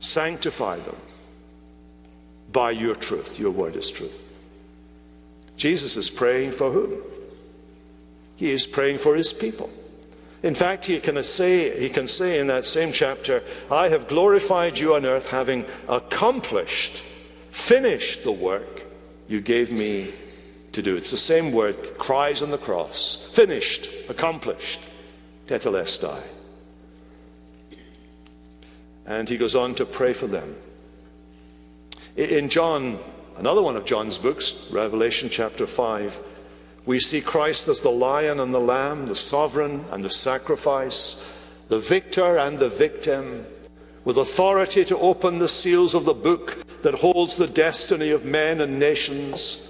Sanctify 0.00 0.78
them 0.78 0.96
by 2.52 2.70
your 2.70 2.94
truth. 2.94 3.38
Your 3.38 3.50
word 3.50 3.76
is 3.76 3.90
truth. 3.90 4.27
Jesus 5.58 5.96
is 5.96 6.08
praying 6.08 6.52
for 6.52 6.70
whom? 6.70 7.02
He 8.36 8.52
is 8.52 8.64
praying 8.64 8.98
for 8.98 9.16
his 9.16 9.32
people. 9.32 9.68
In 10.42 10.54
fact, 10.54 10.86
he 10.86 11.00
can 11.00 11.22
say, 11.24 11.78
he 11.80 11.88
can 11.88 12.06
say 12.06 12.38
in 12.38 12.46
that 12.46 12.64
same 12.64 12.92
chapter, 12.92 13.42
I 13.70 13.88
have 13.88 14.06
glorified 14.06 14.78
you 14.78 14.94
on 14.94 15.04
earth, 15.04 15.28
having 15.28 15.66
accomplished, 15.88 17.02
finished 17.50 18.22
the 18.22 18.32
work 18.32 18.84
you 19.26 19.40
gave 19.40 19.72
me 19.72 20.14
to 20.72 20.80
do. 20.80 20.96
It's 20.96 21.10
the 21.10 21.16
same 21.16 21.50
word, 21.50 21.98
cries 21.98 22.40
on 22.40 22.52
the 22.52 22.58
cross. 22.58 23.28
Finished, 23.34 23.90
accomplished, 24.08 24.80
tetelestai. 25.48 26.22
And 29.06 29.28
he 29.28 29.36
goes 29.36 29.56
on 29.56 29.74
to 29.74 29.84
pray 29.84 30.12
for 30.12 30.28
them. 30.28 30.54
In 32.16 32.48
John, 32.48 33.00
another 33.38 33.62
one 33.62 33.76
of 33.76 33.84
John's 33.84 34.18
books, 34.18 34.68
Revelation 34.70 35.28
chapter 35.30 35.66
5, 35.66 36.20
we 36.86 36.98
see 36.98 37.20
Christ 37.20 37.68
as 37.68 37.80
the 37.80 37.90
lion 37.90 38.40
and 38.40 38.52
the 38.52 38.60
lamb, 38.60 39.06
the 39.06 39.16
sovereign 39.16 39.84
and 39.92 40.04
the 40.04 40.10
sacrifice, 40.10 41.32
the 41.68 41.78
victor 41.78 42.36
and 42.36 42.58
the 42.58 42.68
victim, 42.68 43.46
with 44.04 44.18
authority 44.18 44.84
to 44.86 44.98
open 44.98 45.38
the 45.38 45.48
seals 45.48 45.94
of 45.94 46.04
the 46.04 46.14
book 46.14 46.64
that 46.82 46.94
holds 46.94 47.36
the 47.36 47.46
destiny 47.46 48.10
of 48.10 48.24
men 48.24 48.60
and 48.60 48.78
nations. 48.78 49.64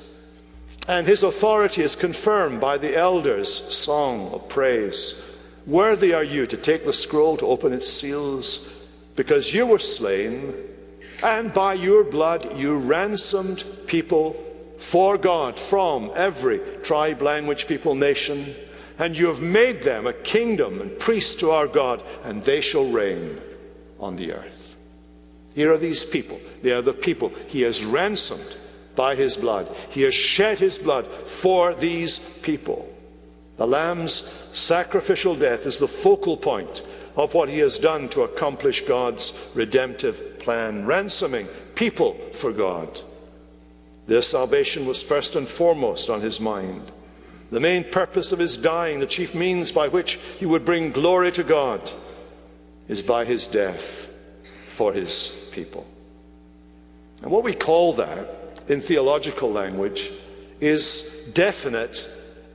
And 0.89 1.07
his 1.07 1.23
authority 1.23 1.83
is 1.83 1.95
confirmed 1.95 2.61
by 2.61 2.79
the 2.79 2.97
elders' 2.97 3.53
song 3.53 4.31
of 4.33 4.49
praise. 4.49 5.25
Worthy 5.67 6.15
are 6.15 6.25
you 6.25 6.47
to 6.47 6.57
take 6.57 6.87
the 6.87 6.93
scroll, 6.93 7.37
to 7.37 7.47
open 7.47 7.75
its 7.75 7.93
seals 7.93 8.73
because 9.17 9.53
you 9.53 9.67
were 9.67 9.81
slain, 9.81 10.55
and 11.23 11.53
by 11.53 11.75
your 11.75 12.05
blood 12.05 12.59
you 12.59 12.79
ransomed 12.79 13.65
people 13.87 14.45
for 14.79 15.19
God 15.19 15.59
from 15.59 16.11
every 16.15 16.61
tribe, 16.83 17.21
language, 17.23 17.67
people, 17.67 17.95
nation, 17.95 18.55
and 18.99 19.17
you 19.17 19.27
have 19.27 19.41
made 19.41 19.83
them 19.83 20.07
a 20.07 20.13
kingdom 20.13 20.81
and 20.81 20.99
priests 20.99 21.35
to 21.37 21.51
our 21.51 21.67
God, 21.67 22.03
and 22.25 22.43
they 22.43 22.61
shall 22.61 22.89
reign 22.91 23.41
on 24.01 24.17
the 24.17 24.33
earth. 24.33 24.77
Here 25.55 25.73
are 25.73 25.79
these 25.79 26.05
people. 26.05 26.41
They 26.63 26.73
are 26.73 26.83
the 26.83 26.93
people 26.93 27.33
he 27.49 27.63
has 27.63 27.85
ransomed 27.85 28.57
by 28.95 29.15
his 29.15 29.37
blood. 29.37 29.69
He 29.91 30.03
has 30.03 30.15
shed 30.15 30.59
his 30.59 30.79
blood 30.79 31.07
for 31.07 31.75
these 31.75 32.19
people. 32.19 32.89
The 33.57 33.67
Lamb's 33.67 34.13
sacrificial 34.53 35.35
death 35.35 35.67
is 35.67 35.79
the 35.79 35.89
focal 35.89 36.37
point 36.37 36.83
of 37.19 37.35
what 37.35 37.49
he 37.49 37.59
has 37.59 37.81
done 37.81 38.09
to 38.11 38.23
accomplish 38.23 38.83
God's 38.83 39.51
redemptive 39.55 40.39
plan, 40.39 40.87
ransoming 40.87 41.49
people 41.75 42.15
for 42.33 42.53
God. 42.53 43.01
Their 44.07 44.23
salvation 44.23 44.87
was 44.87 45.03
first 45.03 45.35
and 45.35 45.47
foremost 45.47 46.09
on 46.09 46.21
his 46.21 46.39
mind. 46.39 46.93
The 47.51 47.59
main 47.59 47.83
purpose 47.83 48.31
of 48.31 48.39
his 48.39 48.57
dying, 48.57 49.01
the 49.01 49.07
chief 49.07 49.35
means 49.35 49.73
by 49.73 49.89
which 49.89 50.15
he 50.39 50.47
would 50.47 50.65
bring 50.65 50.93
glory 50.93 51.33
to 51.33 51.43
God, 51.43 51.91
is 52.87 53.03
by 53.03 53.25
his 53.25 53.49
death 53.49 54.15
for 54.69 54.93
his 54.93 55.51
people. 55.51 55.87
And 57.23 57.33
what 57.33 57.43
we 57.43 57.53
call 57.53 57.95
that 57.95 58.29
in 58.69 58.81
theological 58.81 59.51
language 59.51 60.13
is 60.61 61.29
definite 61.35 62.09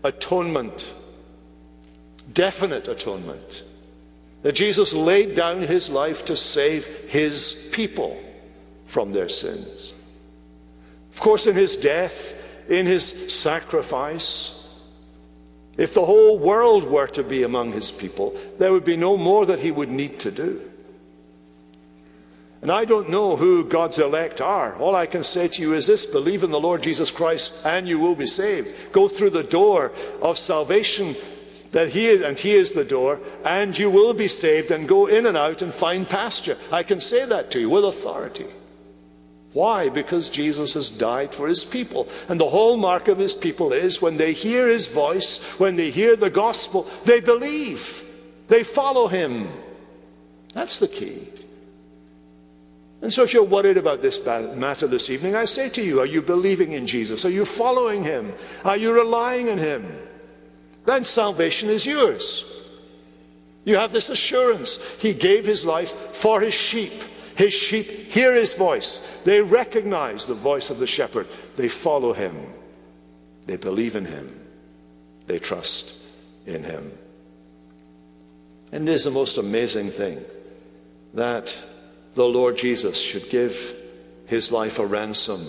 atonement. 0.06 0.94
Definite 2.34 2.88
atonement 2.88 3.64
that 4.44 4.54
Jesus 4.54 4.94
laid 4.94 5.36
down 5.36 5.62
his 5.62 5.90
life 5.90 6.26
to 6.26 6.36
save 6.36 6.86
his 7.10 7.70
people 7.72 8.22
from 8.86 9.12
their 9.12 9.30
sins. 9.30 9.94
Of 11.12 11.20
course, 11.20 11.48
in 11.48 11.56
his 11.56 11.78
death, 11.78 12.40
in 12.70 12.86
his 12.86 13.34
sacrifice, 13.34 14.60
if 15.78 15.94
the 15.94 16.06
whole 16.06 16.38
world 16.38 16.84
were 16.84 17.08
to 17.08 17.24
be 17.24 17.44
among 17.44 17.72
his 17.72 17.90
people, 17.90 18.38
there 18.60 18.72
would 18.72 18.86
be 18.86 18.98
no 18.98 19.18
more 19.18 19.46
that 19.46 19.60
he 19.60 19.72
would 19.72 19.90
need 19.90 20.20
to 20.20 20.32
do. 20.32 20.62
And 22.62 22.72
I 22.72 22.86
don't 22.86 23.10
know 23.10 23.36
who 23.36 23.66
God's 23.66 24.00
elect 24.00 24.40
are. 24.40 24.76
All 24.78 24.96
I 24.96 25.06
can 25.06 25.24
say 25.24 25.50
to 25.50 25.62
you 25.62 25.74
is 25.74 25.86
this 25.86 26.06
believe 26.06 26.44
in 26.44 26.52
the 26.52 26.60
Lord 26.60 26.82
Jesus 26.82 27.12
Christ 27.12 27.54
and 27.66 27.88
you 27.88 28.00
will 28.00 28.16
be 28.16 28.26
saved. 28.26 28.94
Go 28.94 29.10
through 29.10 29.32
the 29.32 29.44
door 29.44 29.92
of 30.22 30.38
salvation 30.38 31.18
that 31.74 31.90
he 31.90 32.08
is, 32.08 32.22
and 32.22 32.40
he 32.40 32.54
is 32.54 32.72
the 32.72 32.86
door, 32.86 33.20
and 33.44 33.78
you 33.78 33.90
will 33.90 34.14
be 34.14 34.28
saved 34.28 34.72
and 34.72 34.88
go 34.88 35.08
in 35.08 35.26
and 35.26 35.36
out 35.36 35.62
and 35.62 35.74
find 35.74 36.08
pasture. 36.08 36.58
I 36.72 36.84
can 36.84 37.02
say 37.02 37.26
that 37.26 37.52
to 37.52 37.60
you 37.60 37.70
with 37.70 37.84
authority. 37.84 38.48
Why? 39.54 39.90
Because 39.90 40.30
Jesus 40.30 40.74
has 40.74 40.90
died 40.90 41.34
for 41.34 41.48
his 41.48 41.64
people. 41.64 42.08
And 42.28 42.40
the 42.40 42.50
hallmark 42.50 43.08
of 43.08 43.20
his 43.20 43.36
people 43.36 43.72
is 43.72 44.02
when 44.02 44.18
they 44.18 44.34
hear 44.34 44.68
his 44.68 44.88
voice, 44.88 45.44
when 45.60 45.76
they 45.76 45.92
hear 45.92 46.16
the 46.16 46.32
gospel, 46.32 46.88
they 47.06 47.20
believe. 47.20 48.04
They 48.48 48.64
follow 48.64 49.08
him. 49.08 49.48
That's 50.54 50.80
the 50.80 50.88
key. 50.88 51.28
And 53.02 53.12
so, 53.12 53.24
if 53.24 53.34
you're 53.34 53.44
worried 53.44 53.78
about 53.78 54.02
this 54.02 54.26
matter 54.26 54.88
this 54.88 55.10
evening, 55.10 55.36
I 55.36 55.46
say 55.46 55.70
to 55.70 55.84
you, 55.84 56.00
are 56.00 56.06
you 56.06 56.22
believing 56.22 56.72
in 56.72 56.88
Jesus? 56.88 57.26
Are 57.26 57.30
you 57.30 57.46
following 57.46 58.04
him? 58.04 58.34
Are 58.64 58.78
you 58.78 58.94
relying 58.94 59.50
on 59.50 59.58
him? 59.58 59.86
Then 60.86 61.06
salvation 61.06 61.70
is 61.70 61.86
yours. 61.86 62.50
You 63.66 63.78
have 63.78 63.92
this 63.92 64.10
assurance. 64.10 64.78
He 65.00 65.14
gave 65.14 65.46
his 65.46 65.64
life 65.64 65.92
for 66.16 66.42
his 66.42 66.54
sheep. 66.54 67.04
His 67.36 67.54
sheep 67.54 67.88
hear 68.12 68.34
his 68.34 68.54
voice. 68.54 69.22
They 69.24 69.42
recognize 69.42 70.26
the 70.26 70.34
voice 70.34 70.70
of 70.70 70.80
the 70.80 70.88
shepherd. 70.88 71.28
They 71.56 71.70
follow 71.70 72.14
him. 72.14 72.36
They 73.48 73.58
believe 73.58 73.96
in 73.96 74.06
him. 74.06 74.40
They 75.28 75.40
trust 75.40 76.04
in 76.46 76.64
him. 76.64 76.92
And 78.72 78.90
it 78.90 78.92
is 78.92 79.04
the 79.06 79.12
most 79.12 79.38
amazing 79.38 79.90
thing 79.90 80.24
that 81.14 81.58
the 82.16 82.26
Lord 82.26 82.58
Jesus 82.58 83.00
should 83.00 83.30
give 83.30 83.76
his 84.26 84.52
life 84.52 84.80
a 84.80 84.86
ransom 84.86 85.42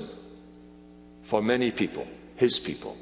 for 1.22 1.42
many 1.42 1.70
people, 1.70 2.06
his 2.36 2.58
people. 2.58 2.96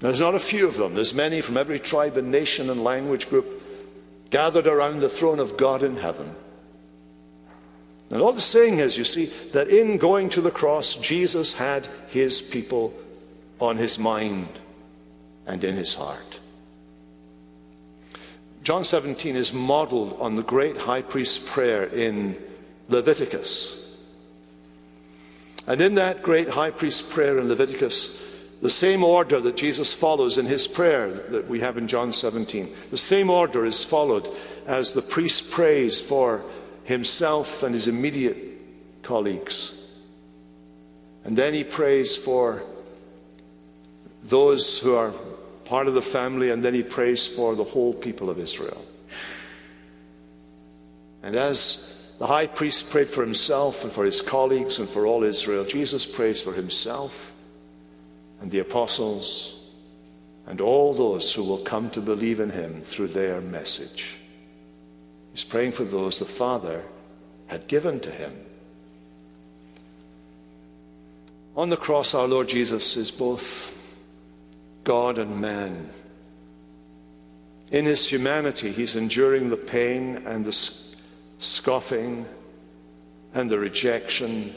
There's 0.00 0.20
not 0.20 0.34
a 0.34 0.40
few 0.40 0.68
of 0.68 0.76
them. 0.76 0.94
There's 0.94 1.14
many 1.14 1.40
from 1.40 1.56
every 1.56 1.80
tribe 1.80 2.16
and 2.16 2.30
nation 2.30 2.70
and 2.70 2.82
language 2.84 3.28
group 3.28 3.62
gathered 4.30 4.66
around 4.66 5.00
the 5.00 5.08
throne 5.08 5.40
of 5.40 5.56
God 5.56 5.82
in 5.82 5.96
heaven. 5.96 6.34
And 8.10 8.22
all 8.22 8.34
it's 8.34 8.44
saying 8.44 8.78
is, 8.78 8.96
you 8.96 9.04
see, 9.04 9.26
that 9.52 9.68
in 9.68 9.98
going 9.98 10.30
to 10.30 10.40
the 10.40 10.50
cross, 10.50 10.96
Jesus 10.96 11.52
had 11.52 11.86
his 12.08 12.40
people 12.40 12.94
on 13.60 13.76
his 13.76 13.98
mind 13.98 14.48
and 15.46 15.62
in 15.64 15.74
his 15.74 15.94
heart. 15.94 16.40
John 18.62 18.84
17 18.84 19.34
is 19.34 19.52
modeled 19.52 20.16
on 20.20 20.36
the 20.36 20.42
great 20.42 20.76
high 20.76 21.02
priest's 21.02 21.38
prayer 21.38 21.84
in 21.84 22.36
Leviticus. 22.88 23.96
And 25.66 25.82
in 25.82 25.96
that 25.96 26.22
great 26.22 26.48
high 26.48 26.70
priest's 26.70 27.02
prayer 27.02 27.38
in 27.38 27.48
Leviticus, 27.48 28.27
the 28.60 28.70
same 28.70 29.04
order 29.04 29.40
that 29.40 29.56
Jesus 29.56 29.92
follows 29.92 30.36
in 30.36 30.46
his 30.46 30.66
prayer 30.66 31.10
that 31.10 31.46
we 31.46 31.60
have 31.60 31.76
in 31.76 31.86
John 31.86 32.12
17. 32.12 32.74
The 32.90 32.96
same 32.96 33.30
order 33.30 33.64
is 33.64 33.84
followed 33.84 34.28
as 34.66 34.92
the 34.92 35.02
priest 35.02 35.50
prays 35.50 36.00
for 36.00 36.42
himself 36.84 37.62
and 37.62 37.72
his 37.72 37.86
immediate 37.86 38.36
colleagues. 39.02 39.74
And 41.24 41.36
then 41.36 41.54
he 41.54 41.62
prays 41.62 42.16
for 42.16 42.62
those 44.24 44.78
who 44.78 44.96
are 44.96 45.12
part 45.64 45.86
of 45.86 45.94
the 45.94 46.02
family, 46.02 46.50
and 46.50 46.64
then 46.64 46.74
he 46.74 46.82
prays 46.82 47.26
for 47.26 47.54
the 47.54 47.64
whole 47.64 47.92
people 47.92 48.30
of 48.30 48.38
Israel. 48.38 48.84
And 51.22 51.36
as 51.36 52.12
the 52.18 52.26
high 52.26 52.46
priest 52.46 52.90
prayed 52.90 53.10
for 53.10 53.22
himself 53.22 53.84
and 53.84 53.92
for 53.92 54.04
his 54.04 54.22
colleagues 54.22 54.78
and 54.78 54.88
for 54.88 55.06
all 55.06 55.22
Israel, 55.22 55.64
Jesus 55.64 56.06
prays 56.06 56.40
for 56.40 56.52
himself 56.52 57.27
and 58.40 58.50
the 58.50 58.60
apostles 58.60 59.66
and 60.46 60.60
all 60.60 60.94
those 60.94 61.32
who 61.32 61.44
will 61.44 61.58
come 61.58 61.90
to 61.90 62.00
believe 62.00 62.40
in 62.40 62.50
him 62.50 62.80
through 62.80 63.08
their 63.08 63.40
message. 63.40 64.16
He's 65.32 65.44
praying 65.44 65.72
for 65.72 65.84
those 65.84 66.18
the 66.18 66.24
Father 66.24 66.82
had 67.46 67.66
given 67.66 68.00
to 68.00 68.10
him. 68.10 68.32
On 71.54 71.68
the 71.68 71.76
cross, 71.76 72.14
our 72.14 72.26
Lord 72.26 72.48
Jesus 72.48 72.96
is 72.96 73.10
both 73.10 73.98
God 74.84 75.18
and 75.18 75.40
man. 75.40 75.90
In 77.70 77.84
his 77.84 78.06
humanity, 78.06 78.70
he's 78.72 78.96
enduring 78.96 79.50
the 79.50 79.56
pain 79.56 80.16
and 80.26 80.44
the 80.44 80.52
scoffing 81.38 82.24
and 83.34 83.50
the 83.50 83.58
rejection 83.58 84.54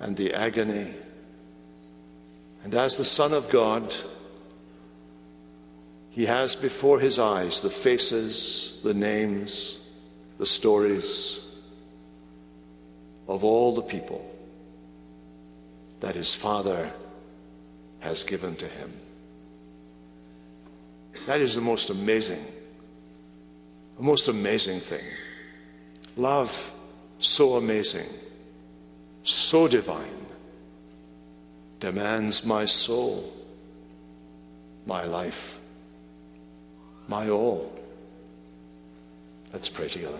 and 0.00 0.16
the 0.16 0.34
agony. 0.34 0.92
And 2.68 2.76
as 2.76 2.96
the 2.96 3.04
Son 3.04 3.32
of 3.32 3.48
God, 3.48 3.96
he 6.10 6.26
has 6.26 6.54
before 6.54 7.00
his 7.00 7.18
eyes 7.18 7.62
the 7.62 7.70
faces, 7.70 8.78
the 8.84 8.92
names, 8.92 9.88
the 10.36 10.44
stories 10.44 11.62
of 13.26 13.42
all 13.42 13.74
the 13.74 13.80
people 13.80 14.22
that 16.00 16.14
his 16.14 16.34
Father 16.34 16.92
has 18.00 18.22
given 18.22 18.54
to 18.56 18.68
him. 18.68 18.92
That 21.24 21.40
is 21.40 21.54
the 21.54 21.62
most 21.62 21.88
amazing, 21.88 22.44
the 23.96 24.02
most 24.02 24.28
amazing 24.28 24.80
thing. 24.80 25.06
Love 26.18 26.70
so 27.18 27.54
amazing, 27.54 28.10
so 29.22 29.68
divine, 29.68 30.17
demands 31.80 32.44
my 32.44 32.64
soul, 32.64 33.32
my 34.86 35.04
life, 35.04 35.58
my 37.08 37.28
all. 37.28 37.72
Let's 39.52 39.68
pray 39.68 39.88
together. 39.88 40.18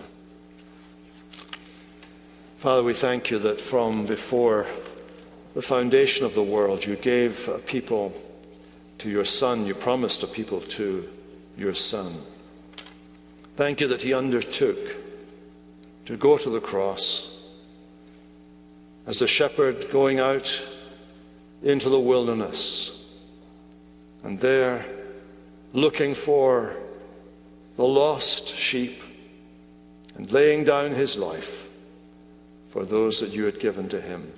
Father, 2.57 2.83
we 2.83 2.93
thank 2.93 3.31
you 3.31 3.39
that 3.39 3.61
from 3.61 4.05
before 4.05 4.67
the 5.53 5.61
foundation 5.61 6.25
of 6.25 6.35
the 6.35 6.43
world, 6.43 6.85
you 6.85 6.95
gave 6.95 7.47
a 7.47 7.59
people 7.59 8.13
to 8.97 9.09
your 9.09 9.25
Son, 9.25 9.65
you 9.65 9.73
promised 9.73 10.23
a 10.23 10.27
people 10.27 10.61
to 10.61 11.07
your 11.57 11.73
Son. 11.73 12.11
Thank 13.55 13.81
you 13.81 13.87
that 13.87 14.01
He 14.01 14.13
undertook 14.13 14.77
to 16.05 16.17
go 16.17 16.37
to 16.37 16.49
the 16.49 16.59
cross 16.59 17.49
as 19.05 19.19
the 19.19 19.27
shepherd 19.27 19.89
going 19.91 20.19
out 20.19 20.45
into 21.61 21.89
the 21.89 21.99
wilderness 21.99 22.99
and 24.23 24.39
there 24.39 24.85
looking 25.73 26.13
for 26.15 26.75
the 27.75 27.83
lost 27.85 28.49
sheep 28.49 29.01
and 30.15 30.31
laying 30.31 30.63
down 30.63 30.91
his 30.91 31.17
life 31.17 31.69
for 32.69 32.85
those 32.85 33.19
that 33.19 33.33
you 33.33 33.45
had 33.45 33.59
given 33.59 33.87
to 33.89 34.01
him. 34.01 34.31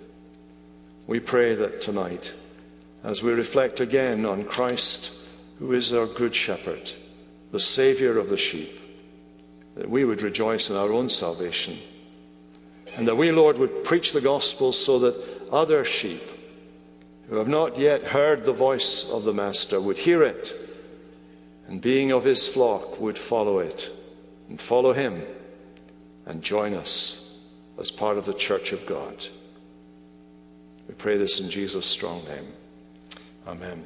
We 1.07 1.19
pray 1.19 1.55
that 1.55 1.82
tonight, 1.82 2.34
as 3.03 3.24
we 3.24 3.34
reflect 3.34 3.80
again 3.80 4.26
on 4.26 4.45
Christ, 4.45 5.26
who 5.59 5.74
is 5.74 5.93
our 5.93 6.05
good 6.05 6.36
shepherd, 6.36 6.91
the 7.51 7.59
Saviour 7.59 8.17
of 8.17 8.30
the 8.30 8.38
sheep, 8.38 8.80
that 9.76 9.89
we 9.89 10.05
would 10.05 10.22
rejoice 10.22 10.69
in 10.69 10.76
our 10.76 10.91
own 10.91 11.09
salvation. 11.09 11.78
And 12.97 13.07
that 13.07 13.17
we, 13.17 13.32
Lord, 13.32 13.57
would 13.57 13.84
preach 13.84 14.11
the 14.11 14.22
gospel 14.22 14.74
so 14.74 14.99
that 14.99 15.49
other 15.51 15.84
sheep 15.86 16.22
who 17.32 17.38
have 17.38 17.47
not 17.47 17.79
yet 17.79 18.03
heard 18.03 18.43
the 18.43 18.51
voice 18.51 19.09
of 19.09 19.23
the 19.23 19.34
Master 19.34 19.79
would 19.79 19.97
hear 19.97 20.21
it, 20.21 20.53
and 21.65 21.82
being 21.82 22.11
of 22.11 22.25
his 22.25 22.45
flock 22.45 22.99
would 22.99 23.17
follow 23.17 23.59
it, 23.59 23.89
and 24.49 24.59
follow 24.59 24.91
him, 24.91 25.23
and 26.25 26.43
join 26.43 26.73
us 26.73 27.47
as 27.79 27.89
part 27.89 28.17
of 28.17 28.25
the 28.25 28.34
church 28.34 28.73
of 28.73 28.86
God. 28.86 29.25
We 30.89 30.93
pray 30.95 31.15
this 31.15 31.39
in 31.39 31.49
Jesus' 31.49 31.86
strong 31.86 32.21
name. 32.25 32.51
Amen. 33.47 33.86